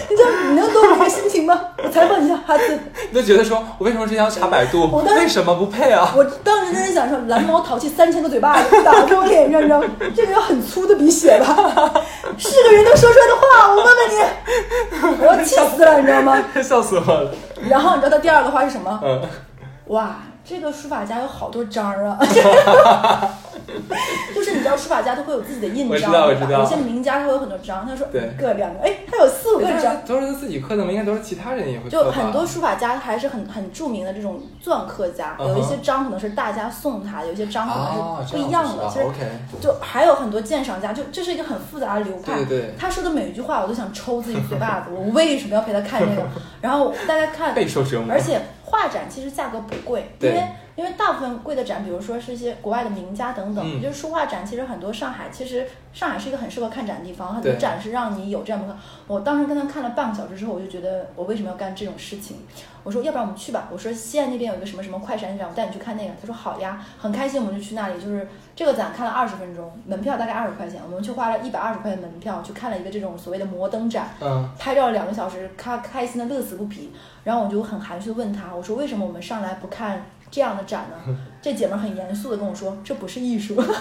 [0.08, 1.60] 你知道你能懂我这个心情吗？
[1.82, 2.78] 我采访一下哈字，
[3.10, 5.02] 你就觉得说我为什么之前要查百度我？
[5.02, 6.14] 当时为什么不配啊？
[6.16, 9.88] 我当时真的想说，蓝猫淘气三千个嘴巴子打在我脸上，你知道吗？
[10.14, 11.46] 这个要很粗的笔写吧？
[12.38, 14.14] 是个人能说出来的话，我问问你，
[15.20, 16.40] 我要气死了，你知道吗？
[16.62, 17.34] 笑死我了。
[17.68, 19.00] 然后你知道他第二个话是什么？
[19.02, 19.20] 嗯，
[19.88, 22.18] 哇，这个书法家有好多章儿啊！
[24.34, 26.20] 就是你知道书法家他会有自己的印我知章，对吧？
[26.20, 29.96] 道我知道有些名家他会有很多章，他说对一个两个，哎，他有四五个章。
[30.06, 30.90] 都是自己刻的吗？
[30.90, 38.90] 应该都是其他人也会刻就很多书法家还是很很著名的这种篆刻家，有一些章可能是大家送他，有一些章可啊能，是不一样的。
[38.94, 39.26] 这其实
[39.60, 42.34] 就还有很多鉴赏家，就这是一个很复杂的流派。
[42.36, 44.90] 对对对他说的每一句话，我都想抽自己嘴巴子。
[44.92, 46.22] 我为什么要陪他看这个？
[46.60, 48.10] 然后大家看，备受折磨。
[48.10, 50.42] 而且画展其实价格不贵，因为
[50.80, 58.74] 因为大部分贵的展，比如说是一些国外的名家等等，嗯就是书画展，其实很多上海其实上海是一个很适合看展的地方，很多展是让你有这样的。
[59.06, 62.38] 我当时跟他看了半个小时之后，我就觉得我为什么要干这种事情？
[62.82, 66.14] 我说要不然我们去吧，我说西安那边有一个什么什么快闪展，我带你去看那个。
[66.18, 68.26] 他说好呀，很开心，我们就去那里，就是
[68.56, 74.08] 这个展看了二十分钟，门票大概二十块钱，我们去花了一百二十块钱门票去看了一个这种所谓的摩登展。
[74.22, 76.90] 嗯，拍照了两个小时，开开心的乐此不疲。
[77.22, 80.96] 然后我就很含蓄的问他，我说为什么我们上来不看这样的展呢？
[81.42, 83.56] 这姐们很严肃的跟我说，这不是艺术。
[83.56, 83.72] 哈斯，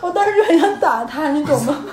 [0.00, 1.84] 我当时就很想打他，你懂吗？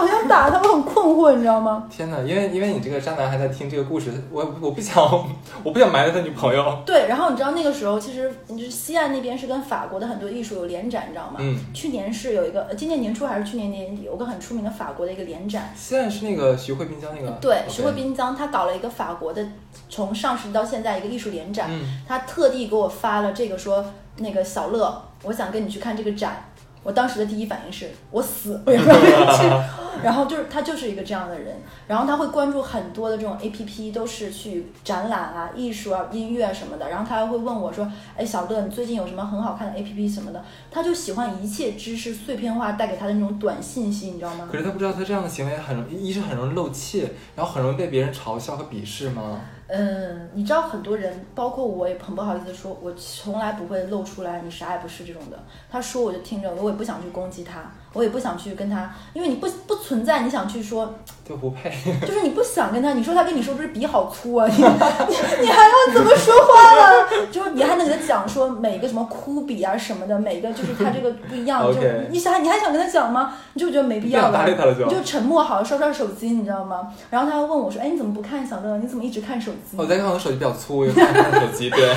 [0.00, 1.86] 我想打他，我很困惑，你知道吗？
[1.90, 2.18] 天哪！
[2.20, 4.96] 因为因为你这个渣男还在听这个故事，我我不想
[5.62, 6.82] 我不想埋汰他女朋友。
[6.86, 11.36] 对，然后你知道那个时候，其实就是西岸那边是跟法国的很多艺术有联展，你知道吗？
[11.38, 17.30] 嗯，去年是有一个，呃今年年初还是去年年底，有个很出名的法国的一个联展，西岸是那个徐汇滨江那个。
[17.40, 17.90] 对徐汇。
[17.90, 19.44] 滨江他搞了一个法国的，
[19.88, 23.84] 从上世纪到现在一个艺术联展，嗯，他特地给我发了这个说，
[24.18, 26.44] 那个小乐，我想跟你去看这个展。
[26.82, 29.64] 我当时的第一反应是我死，我要不知道为什么。
[30.02, 36.88] 然后就是他就是一个这样的人，然后他会关注很多的这种 A P P，都是去展览啊、艺术啊、音乐啊什么的。
[36.88, 44.48] 然后他还会问我说：“哎，小乐，你最近有什么很好看的 A P P 什么的？”他就喜欢一切知识碎片化带给他的那种短信息，你知道吗？
[44.50, 49.40] 可是他不知道他这样的行为很容易，一是很容易露怯，然后很容易被别人嘲笑和鄙视吗？
[49.72, 55.38] 嗯，你知道很多人，包括我也很不好意思说，我从来不会露出来你啥也不是这种的。
[55.70, 60.94] 他说我就听着，我也不想去攻击他，我也不想去跟他，因为你不不存在，你想去说，
[61.28, 61.70] 就不配。
[62.06, 67.26] 就是你不想跟他，你说他跟你说不是笔好粗啊，你你你还要怎么说话呢？
[67.32, 71.80] 就是你还能给他讲说每个什么枯笔啊什么的，每个就是他这个不一样，就
[72.10, 73.34] 你想你还想跟他讲吗？
[73.54, 76.88] 你就觉得没必要了就你就沉默好，刷刷手机，你知道吗？
[77.10, 78.78] 然后他还问我说，哎，你怎么不看小乐？
[78.78, 79.76] 你怎么一直看手机？
[79.76, 81.68] 我在看我的手机比较粗，我有 看看手机。
[81.70, 81.88] 对，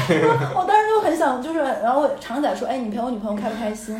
[0.56, 4.00] 我当时就很想，就是，然后我常仔说，哎，你陪我女朋友开不开心？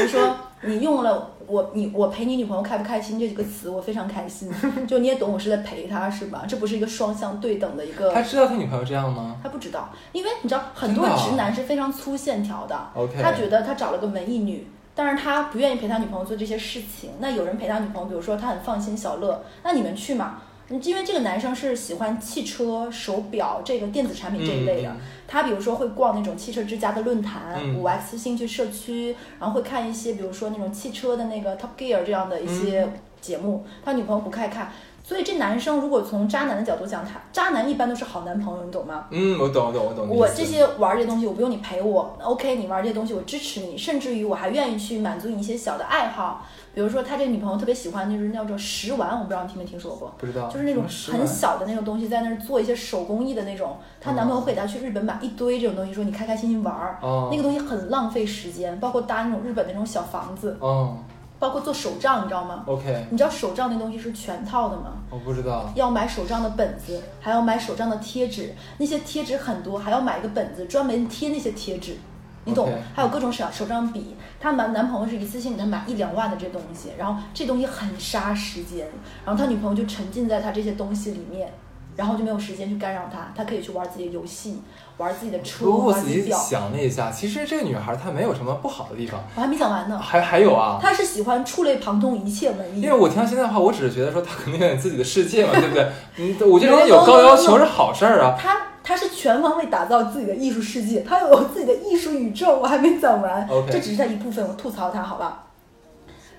[0.00, 4.50] 我说你用了我你我陪你女朋友开不开心这几个词，我非常开心。
[4.86, 6.44] 就你也懂，我是在陪她，是吧？
[6.48, 8.12] 这不是一个双向对等的一个。
[8.12, 9.36] 他知道他女朋友这样吗？
[9.42, 12.78] 他不知道，因为你知道，很多直男是非常粗线条的。
[12.94, 17.10] OK 他觉得他找了个文艺女，但是他不愿意陪他女朋友做这些事情。
[17.18, 20.38] 那有人陪他女朋友，比如说他很放心小乐，那你们去嘛？
[20.80, 24.96] 因为这个男生是喜欢汽车、手表这个电子产品这一类的，嗯
[25.26, 33.64] 他比如说会逛那种汽车之家的论坛、嗯五 X 兴趣社区，然后会看一些比如说那种汽车的那个 Top Gear 这样的一些嗯节目。
[33.84, 34.70] 他女朋友不爱看，
[35.02, 39.06] 所以这男生如果从渣男的角度讲，他渣男一般都是好男朋友，你懂吗？
[39.10, 40.08] 嗯，我懂，我懂，我懂。
[40.08, 53.76] 我这些玩这些东西，我不用你陪我，OK，你玩这些东西我支持你，甚至于我还愿意去满足你一些小的爱好，比如说他这个女朋友特别喜欢就是那种食玩，我不知道你听没听说过，不知道，就是那种很小的那种东西，在那儿做一些手工艺的那种。
[54.00, 56.98] 她男朋友会带她去日本买一堆这种东西，说你开开心心玩儿。
[57.02, 60.96] 哦，那个东西很浪费时间，包括搭那种日本那种小房子，哦
[61.38, 64.92] 包括做手账，你知道吗？，OK，你知道手账那东西是全套的吗？
[65.10, 65.68] 我不知道。
[65.74, 71.96] 要买手账的本子，还要买手账的贴纸，那些贴纸很多，还要买一个本子专门贴那些贴纸，
[72.44, 78.88] 你懂还有各种手手账笔，她男男朋友是一次性给她买一两万的这东西，然后这东西很杀时间，
[79.24, 81.52] 然后他女朋友就沉浸在他这些东西里面，
[81.94, 84.60] 然后就没有时间去干扰他，他可以去玩自己的游戏，
[84.96, 86.30] 玩自己的车，不过我仔细。
[86.32, 92.96] 想了一下，其实这个女孩她没有什么不好的地方，我还没讲完呢，还还有啊，她是喜欢触类旁通一切文艺因为。
[92.96, 95.86] 我听到现在的话，我只是觉得说她肯定有自己的世界嘛，对不对？
[96.16, 98.36] 嗯，我觉得人家有高要求是好事儿啊。
[98.38, 105.46] 他他是全方位打造自己的艺术世界，他有自己的艺术宇宙，我还没讲完这只是他一部分，我吐槽他好吧。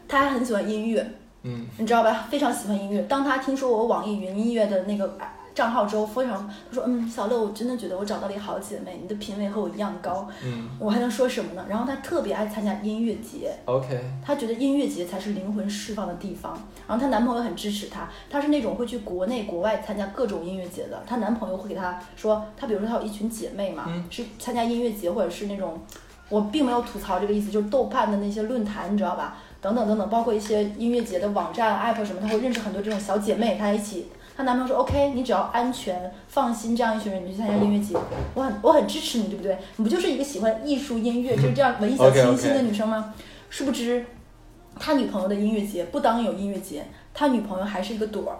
[0.08, 1.06] 他还很喜欢音乐，
[1.44, 2.28] 嗯，你知道吧？
[2.30, 3.02] 非常喜欢音乐。
[3.04, 5.18] 当他听说我网易云音乐的那个
[5.54, 11.66] 账号之后，非常他说：“嗯，小乐，我真的觉得我找到了一个好姐妹，你的品味和我一样高。”嗯我还能说什么呢？
[11.70, 16.54] 然后他特别爱参加音乐节，，OK，她觉得音乐节才是灵魂释放的地方，
[16.88, 21.02] 然后她男朋友很支持她，她是那种会去国内国外参加各种音乐节的。
[21.06, 25.80] 她男朋友会给她说，她比如说她有一群姐妹嘛，嗯是参加音乐节或者是那种，
[26.30, 29.38] 我并没有吐槽这个意思，就是豆瓣的那些论坛，你知道吧？
[29.62, 34.08] 等等等等，包括一些音乐节的网站、app 什么，她会认识很多这种小姐妹，她一起。
[34.36, 37.96] 她男朋友说：“OK，你只要安全、放心，这样一群人你去参加音乐节，
[38.34, 39.58] 我很我很支持你，对不对？
[39.78, 43.14] 你不就是一个喜欢艺术音乐，就是这样文艺小 清新的女生吗？
[43.50, 44.06] 殊不知，
[44.80, 48.38] 他女朋友的音乐节不当有音乐节，他女朋友还是一个朵儿。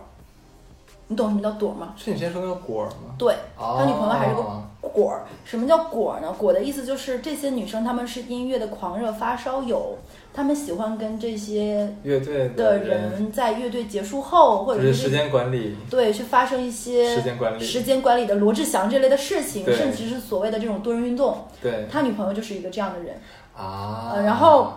[1.08, 1.94] 你懂什么叫朵儿吗？
[1.98, 3.14] 是你之前说那个果儿吗？
[3.18, 4.42] 对，哦他女朋友还是个
[4.90, 5.26] 果儿。
[5.44, 6.34] 什么叫果儿呢？
[6.40, 9.98] 果的意思就是这些女生她们是音乐的狂热发烧友，
[10.34, 17.64] 她们喜欢跟这些乐队的人，在乐队结束后，或者就是时间管理，对去发生一些时间管理。
[17.64, 21.48] 时间管理的罗志祥这类的事情，甚至是所谓的这种多人运动。
[21.62, 21.86] 对。
[21.92, 23.22] 他女朋友就是一个这样的人。
[23.56, 24.14] 啊。
[24.16, 24.74] 呃，然后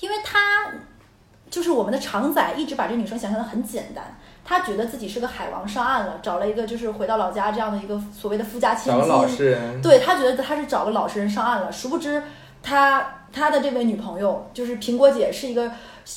[0.00, 0.72] 因为他
[1.50, 12.22] 就是我们的常仔一直把这女生想象的很简单，他觉得自己是个海王上岸了，找了一个就是回到老家这样的一个所谓的富家千金，找个老实人，对他觉得他是找个老实人上岸了，殊不知
[12.62, 15.70] 他他的这位女朋友就是苹果姐是一个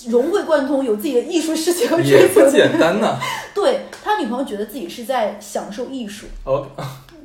[0.10, 2.50] 融会贯通、有自己的艺术世界和也不。
[2.50, 3.18] 简单呐。
[3.56, 6.70] 对他女朋友觉得自己是在享受艺术，OK，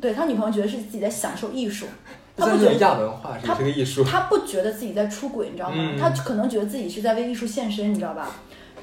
[0.01, 1.87] 对他女朋友觉得是自己在享受艺术，
[2.37, 4.03] 他不觉得亚文化，是个艺术。
[4.03, 5.75] 他不觉得自己在出轨，你知道吗？
[5.77, 8.35] 嗯他可能觉得自己是在为艺术献身，你知道吧？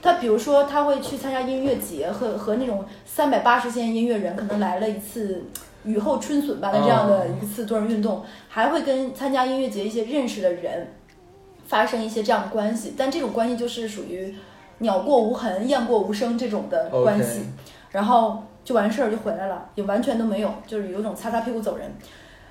[0.01, 5.43] 他比如说，他会去参加音乐节，和和那种三百八十线音乐人可能来了一次
[5.83, 10.93] 雨后春笋般的这样的一次多人运动，还会跟参加音乐节一些认识的人
[11.69, 14.35] 发生一些这样的关系，但这种关系就是属于
[14.79, 17.43] 鸟过无痕、雁过无声这种的关系
[17.91, 21.95] 然后就完事儿就回来了，也完全都没有，就是有种擦擦屁股走人。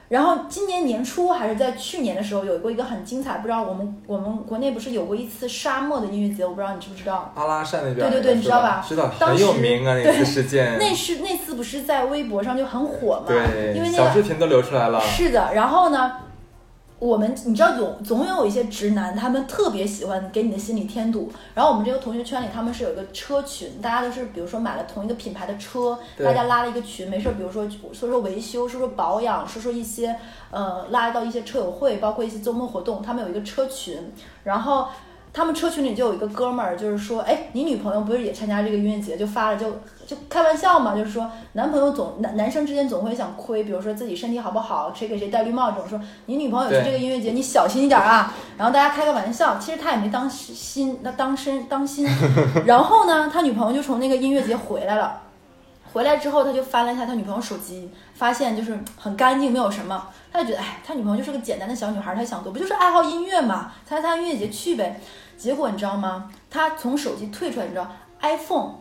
[0.08, 7.30] 然后今年年初还是在去年的时候，有过一个很精彩，不知道我们我们国内不是有过一次沙漠的音乐节，我不知道你知不知道？
[7.34, 10.78] 阿拉善那边，对对对你知道吧知道，当很有时名啊，那次事件。
[10.80, 13.24] 那是那次不是在微博上就很火嘛？
[13.26, 14.98] 对，因为那个小视频都流出来了。
[14.98, 16.10] 是的，然后呢，
[16.98, 21.30] 我们你知道有总有一些直男，他们特别喜欢给你的心理添堵。
[21.54, 30.16] 然后我们这个同学圈里，他们是有一个车群，大家都是比如说买了同一个品牌的车，大家拉了一个群，没事儿，比如说说说维修，说说保养，说说一些
[30.50, 34.12] 呃拉到一些车友会，包括一些周末活动，他们有一个车群，
[34.44, 34.88] 然后。
[35.32, 39.16] 他们车群里就有一个哥们儿，就是说，哎，你女朋友不是也参加这个音乐节？
[39.16, 39.70] 就发了，就
[40.06, 48.34] 就开玩笑嘛，就是说，男朋友总男男生之间总会想亏，比如说自己身体好不好，谁给谁戴绿帽这种，说你女朋友去这个音乐节，你小心一点啊。
[48.56, 52.08] 然后大家开个玩笑，其实他也没当心，那当身当心。
[52.64, 55.22] 然后呢，他女朋友就从那个音乐节回来了。
[55.92, 60.06] 回来之后，他就翻了一下他女朋友手机，发现就是很干净，没有什么。
[60.30, 65.00] 他就觉得，哎，他女朋友就是个简单的小女孩，他想多，不就是爱好音乐嘛，参加音乐节去呗。
[65.36, 66.30] 结果你知道吗？
[66.50, 68.74] 他从手机退出来，你知道，iPhone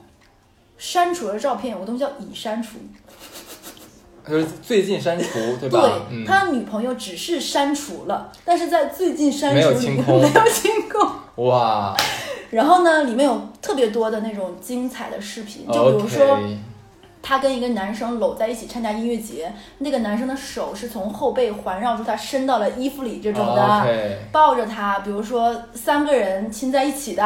[0.77, 2.77] 删除了照片，有个东西叫已删除。
[4.27, 5.79] 就是最近删除， 对吧？
[5.79, 11.45] 对、嗯，他女朋友只是删除了，但是在最近删除没有里清空没有清空。
[11.45, 11.95] 哇，
[12.51, 16.37] 然后呢，里面有特别多的那种精彩的视频，就比如说。
[17.27, 23.85] 他跟一个男生搂在一起参加音乐节，那个男生的手是从后背环绕住她，伸到了衣服里这种的
[24.31, 27.23] 抱着她，比如说三个人亲在一起的，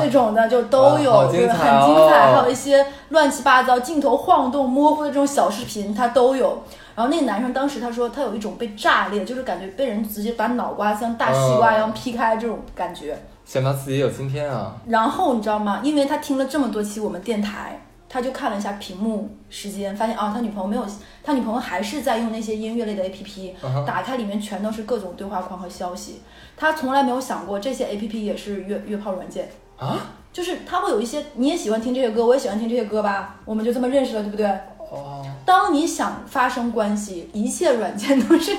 [0.00, 6.62] 这种的就都有，就是很精彩，哦还有一些乱七八糟、镜头晃动、模糊的这种小视频，他都有。
[6.94, 13.18] 然后那个男生当时他说他有一种被炸裂，就是感觉被人直接把脑瓜像大西瓜一样劈开这种感觉。
[13.44, 15.80] 想到自己有今天啊，然后你知道吗？
[15.82, 20.86] 因为他听了这么多期我们电台，他就看了一下屏幕时间，发现啊，他女朋友没有，
[21.22, 23.52] 他女朋友还是在用那些音乐类的 APP，、
[23.86, 26.22] 打开里面全都是各种对话框和消息。
[26.56, 29.50] 他从来没有想过这些 APP 也是约约炮软件。
[29.76, 29.96] 啊，
[30.32, 34.46] 就是他会有一些，你也喜欢听这些歌，我也喜欢听这些歌吧，我们就这么认识了，对不对？
[34.90, 38.56] 哦，当你想发生关系，一切软件都是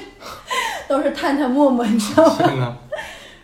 [0.88, 2.24] 都是探探陌陌，你知道
[2.56, 2.78] 吗？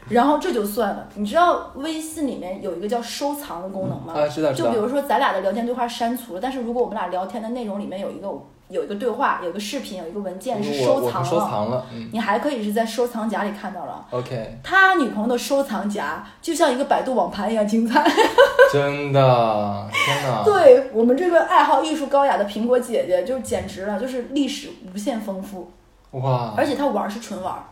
[0.09, 4.13] 然后这就算了，你知道微信里面有一个叫收藏的功能吗？
[4.15, 4.69] 啊知道知道。
[4.69, 8.27] 就比如说咱俩的聊天对话删除了，但是如果我们俩聊天的内容里面有一个
[8.69, 11.23] 有一个对话、有一个视频、有一个文件是收藏
[11.69, 12.09] 了，嗯。
[12.11, 14.05] 你还可以是在收藏夹里看到了。
[14.11, 18.03] ，OK，他女朋友的收藏夹就像一个百度网盘一样精彩。
[18.73, 25.71] 真的，天哪，对我们这个爱好艺术高雅的苹果姐姐，就简直了，就是历史无限丰富，
[26.11, 27.63] 哇，而且她玩儿是纯玩儿，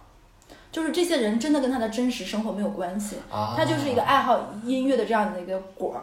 [0.74, 6.02] 就是这些人真的跟他的真实生活没有关系，他，就是一个爱好音乐的这样的一个果儿，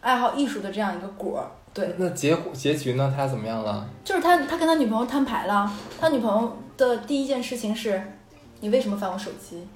[0.00, 1.50] 爱好艺术的这样一个果儿。
[1.74, 3.12] 对，那结果结局呢？
[3.16, 3.84] 他怎么样了？
[4.04, 5.68] 就是他，他跟他女朋友摊牌了。
[5.98, 8.00] 他女朋友的第一件事情是，
[8.60, 9.66] 你为什么翻我手机？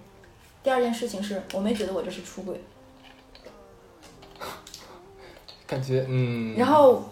[0.63, 2.63] 第二件事情是我没觉得我这是出轨。
[5.67, 7.03] 感觉嗯，然后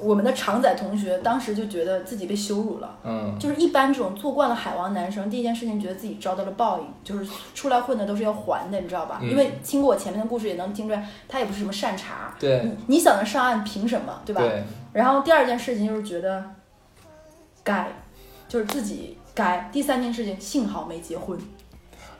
[0.00, 2.98] 我们的常仔同学当时就觉得自己被羞辱了。
[3.04, 9.18] 嗯，就是一般这种做惯了海王男生，第一件事情觉得自己遭到了报应，就是出来混的都是要还的，你知道吧？
[9.22, 12.34] 嗯因为听过我前面的故事也能听出来，他也不是什么善茬。
[12.38, 14.40] 对你你想着上岸凭什么，对吧？
[14.40, 16.42] 对，然后第二件事情就是觉得
[17.62, 17.86] 该，
[18.48, 19.68] 就是自己该。
[19.70, 21.38] 第三件事情幸好没结婚。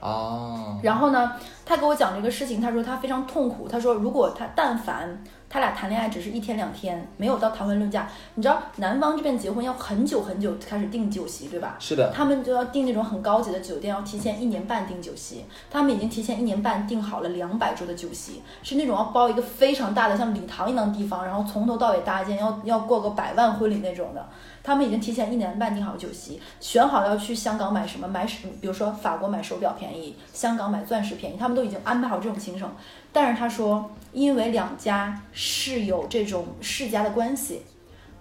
[0.01, 1.33] 哦，然后呢，
[1.67, 3.69] 他给我讲这个事情，他说他非常痛苦。
[3.69, 5.23] 他说如果他但凡
[5.53, 11.75] 他俩谈恋爱只是一天两天，没有到谈婚论嫁，你知道男方这边结婚要很久很久开始订酒席，对吧？
[11.81, 15.45] 是的，他们就要订那种很高级的酒店，要提前一年半订酒席。
[15.69, 24.25] 他们已经提前一年半订好了两百桌的酒席，是那种要包一个非常大的像礼堂一样的地方，然后从头到尾搭建，要要过个百万婚礼那种的。
[24.63, 32.71] 他们已经提前一年半订好酒席，选好要去香港买什么，买什，比如说法国买手表便宜，香港买钻石便宜，他们都已经安排好这种行程。
[33.13, 37.63] 但是他说，因为两家是有这种世家的关系，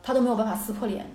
[0.01, 1.05] 他都没有办法撕破脸。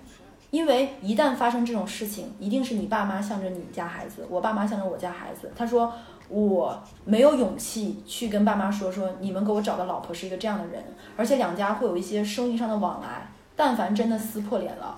[0.51, 5.51] 因为一旦发生这种事情，一定是你爸妈向着你家孩子，我爸妈向着我家孩子。
[5.53, 5.91] 他说
[6.29, 10.81] 我没有勇气去跟爸妈说说你们给我找的老婆是一个这样的人，
[11.17, 14.95] 而且两家会有一些生意上的往来，但凡真的撕破脸了，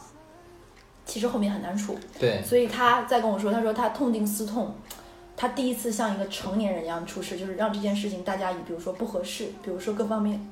[1.05, 1.97] 其实后面很难处。
[2.19, 4.75] 对，所以他在跟我说，他说他痛定思痛，
[5.37, 10.45] 他第一次像一个成年人一样处事，就是让这件事情大家以比如说不合适，比如说各方面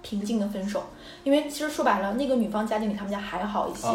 [0.00, 0.84] 平静的分手。
[1.24, 3.88] 因为其实说白了，那个女方家境比他们家还好一些。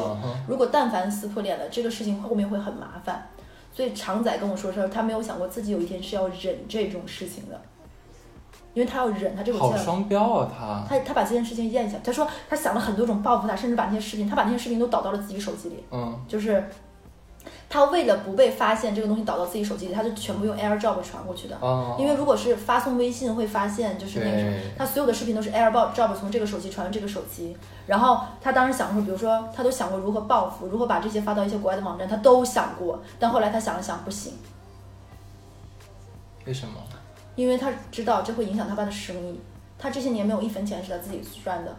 [0.48, 3.28] 如果但凡撕破脸了，这个事情后面会很麻烦。
[3.74, 7.60] 所以常仔跟我说说，他没有想过自己有一天是要忍这种事情的，
[8.74, 16.64] 因为他要忍，他这口气要好双标啊，他，他他把这件事情咽下，他说他想了很多种报复他，甚至把那些视频，他把那些视频都导到了自己手机里，嗯，就是
[17.76, 21.58] 他为了不被发现这个东西导到自己手机里，他就全部用 AirDrop 传过去的。
[21.60, 34.32] 哦，因为如果是发送微信会发现，就是那个什么，他所有的视频都是 AirDrop 从这个手机传到这个手机，然后他当时想说，比如说他都想过如何报复，如何把这些发到一些国外的网站，他都想过，但后来他想了想，不行，
[36.46, 36.76] 为什么？
[37.36, 39.38] 因为他知道这会影响他爸的生意，
[39.78, 41.76] 他这些年没有一分钱是他自己赚的，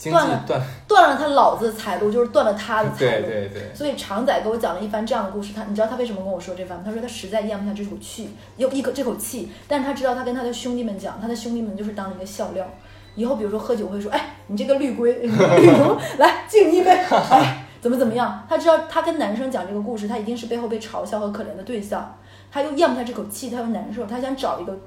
[0.00, 3.26] 经济断了断，断了他老子的财路，就是断了他的财路。
[3.26, 6.82] 对对，所以常仔给我讲了一番这样的故事，他你知道他为什么跟我说这番吗？
[6.86, 12.66] 他说他实在咽不下这口气，有一口这口气，但是他知道他跟他的兄弟们讲，他的兄弟们就是当了一个笑料。
[13.14, 15.28] 以后比如说喝酒会说，哎，你这个绿龟，
[16.16, 16.90] 来敬你一杯，
[17.30, 18.46] 哎，怎么怎么样？
[18.48, 22.16] 他知道他跟男生讲这个故事，他一定是背后被嘲笑和可怜的对象，
[22.50, 24.78] 他又咽不下这口气，他又难受，他想找一个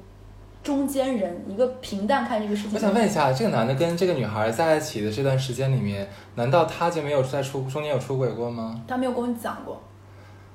[0.63, 2.71] 中间人，一个平淡看这个事情。
[2.73, 8.81] 我想问一下，这个男的跟这个女孩在一起的这段时间里面，难道他就没有在出中间有出轨过吗？
[8.87, 9.81] 他没有跟我讲过，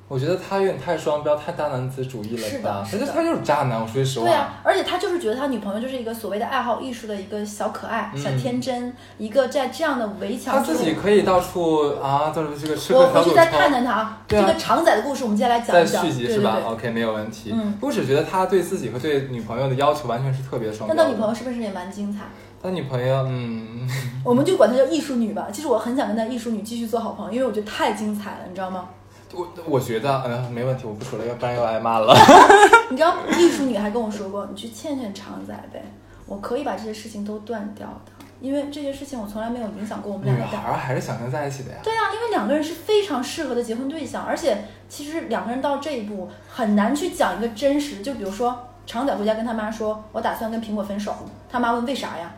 [0.08, 2.82] 我觉得他有点太双标、太大男子主义了是吧？
[2.82, 4.24] 是的他就他就是渣男，我说句实话。
[4.24, 10.56] 对啊，而且他就是觉得他女朋友就是一个所谓的爱好艺术的一个小可爱、嗯小天真，一个在这样的围墙。
[10.56, 16.04] 他自己可以到处啊，到处这个吃我喝嫖赌回去再探抽，探他啊，这个长仔的故事我们接下来讲再一讲。
[16.06, 16.72] 续集是吧对对对。
[16.72, 17.50] ？OK，没有问题。
[17.52, 21.04] 嗯我只觉得他对自己和对女朋友的要求完全是特别双那。
[21.04, 22.20] 他女朋友是不是也蛮精彩？
[22.62, 23.86] 他女朋友，嗯，
[24.24, 25.46] 我们就管她叫艺术女吧。
[25.52, 28.88] 其实我很想跟她艺术女继续做好朋友，因为我觉得太精彩了，你知道吗？
[29.32, 32.14] 我我觉得，嗯、没问题，我不说了，要不然又挨骂了。
[32.90, 35.82] 你知道艺术女还跟我说过，你去劝劝常仔呗，
[36.26, 41.78] 我可以把这些事情都断掉的，因为这些事情我从来没有影响过我们女俩的感孩儿还是想跟在一起的呀。
[41.82, 48.00] 对啊，因为两个人是非常适合的结婚对象，而且其实两个人到这一步很难去讲一个真实。
[48.00, 51.14] 就比如说，常仔回家跟他妈说：“我打算跟苹果分手。”
[51.50, 52.32] 他妈问：“为啥呀？”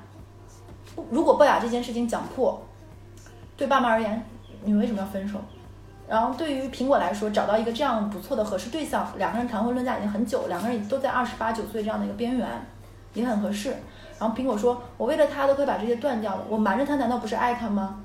[1.09, 2.61] 如果不把这件事情讲破，
[3.57, 4.27] 对爸妈而言，
[4.65, 5.39] 你为什么要分手？
[6.11, 12.49] 然后对于苹果来说，找到一个这样不错的合适对象，两个人谈婚论嫁已经很久，两个人都在二十八九岁这样的一个边缘，
[13.15, 13.77] 也很合适。
[14.19, 18.01] 然后苹果说：“我为了他都可以把这些断掉了，我瞒着他难道不是爱他吗？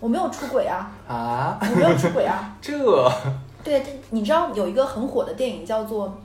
[0.00, 2.56] 我没有出轨啊，啊，我没有出轨啊。
[2.62, 2.72] 这
[3.62, 6.16] 对，你知道有一个很火的电影叫做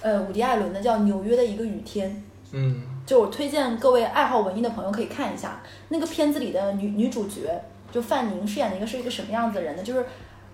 [0.00, 2.10] 呃伍迪·艾伦的，叫《纽约的一个雨天》。
[2.52, 5.60] 嗯就我推荐各位爱好文艺的朋友可以看一下
[5.90, 7.48] 那个片子里的女女主角，
[7.92, 9.82] 就范宁饰演的一个是一个什么样子的人呢？
[9.82, 10.04] 就是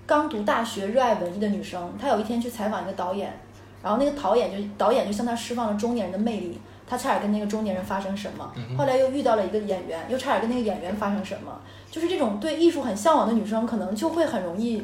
[0.06, 1.92] 刚读大学、热爱文艺的女生。
[2.00, 3.38] 她有一天去采访一个导演，
[3.82, 8.52] 然后那个导演就导演就向她释放了中年人的魅力，她差点跟那个中年人发生什么。
[8.76, 11.52] 后来又遇到了一个演员，又差点跟那个演员发生什么。
[11.90, 14.82] 就是这种对艺术很向往的女生，可能就会很容易，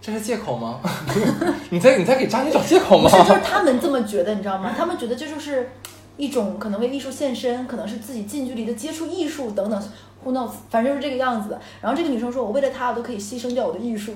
[0.00, 0.80] 这是借口吗？
[1.70, 3.16] 你在你在给渣女找借口吗不？
[3.16, 4.72] 是就是他们这么觉得，你知道吗？
[4.76, 5.70] 他们觉得这就是
[6.16, 9.82] 一种可能为艺术献身，可能是自己近距离的接触艺术等等
[10.24, 11.60] ，who knows，反正就是这个样子的。
[11.80, 14.14] 然后这个女生说：“我为了他，我都可以牺牲掉我的艺术。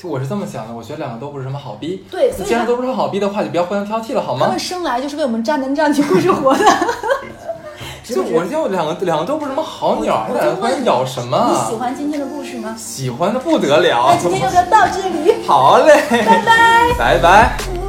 [0.00, 2.04] 就我是这么想的，我觉得两个都不是什么好逼。
[2.10, 4.58] 对所以既然都不是好逼的话，就不要互相挑剔了，好”吗他们？
[4.58, 6.64] 生来就是为我们渣男渣女故事活的。
[8.02, 11.66] 就我就两个两个都不是什么好鸟，还我就两个关问系咬什么你啊？
[11.68, 12.74] 喜欢今天的故事吗？
[12.76, 14.16] 喜欢的不得了那。
[14.16, 15.34] 今天要不要到这里？
[15.46, 16.94] 好嘞，拜拜。
[16.98, 17.79] 拜拜。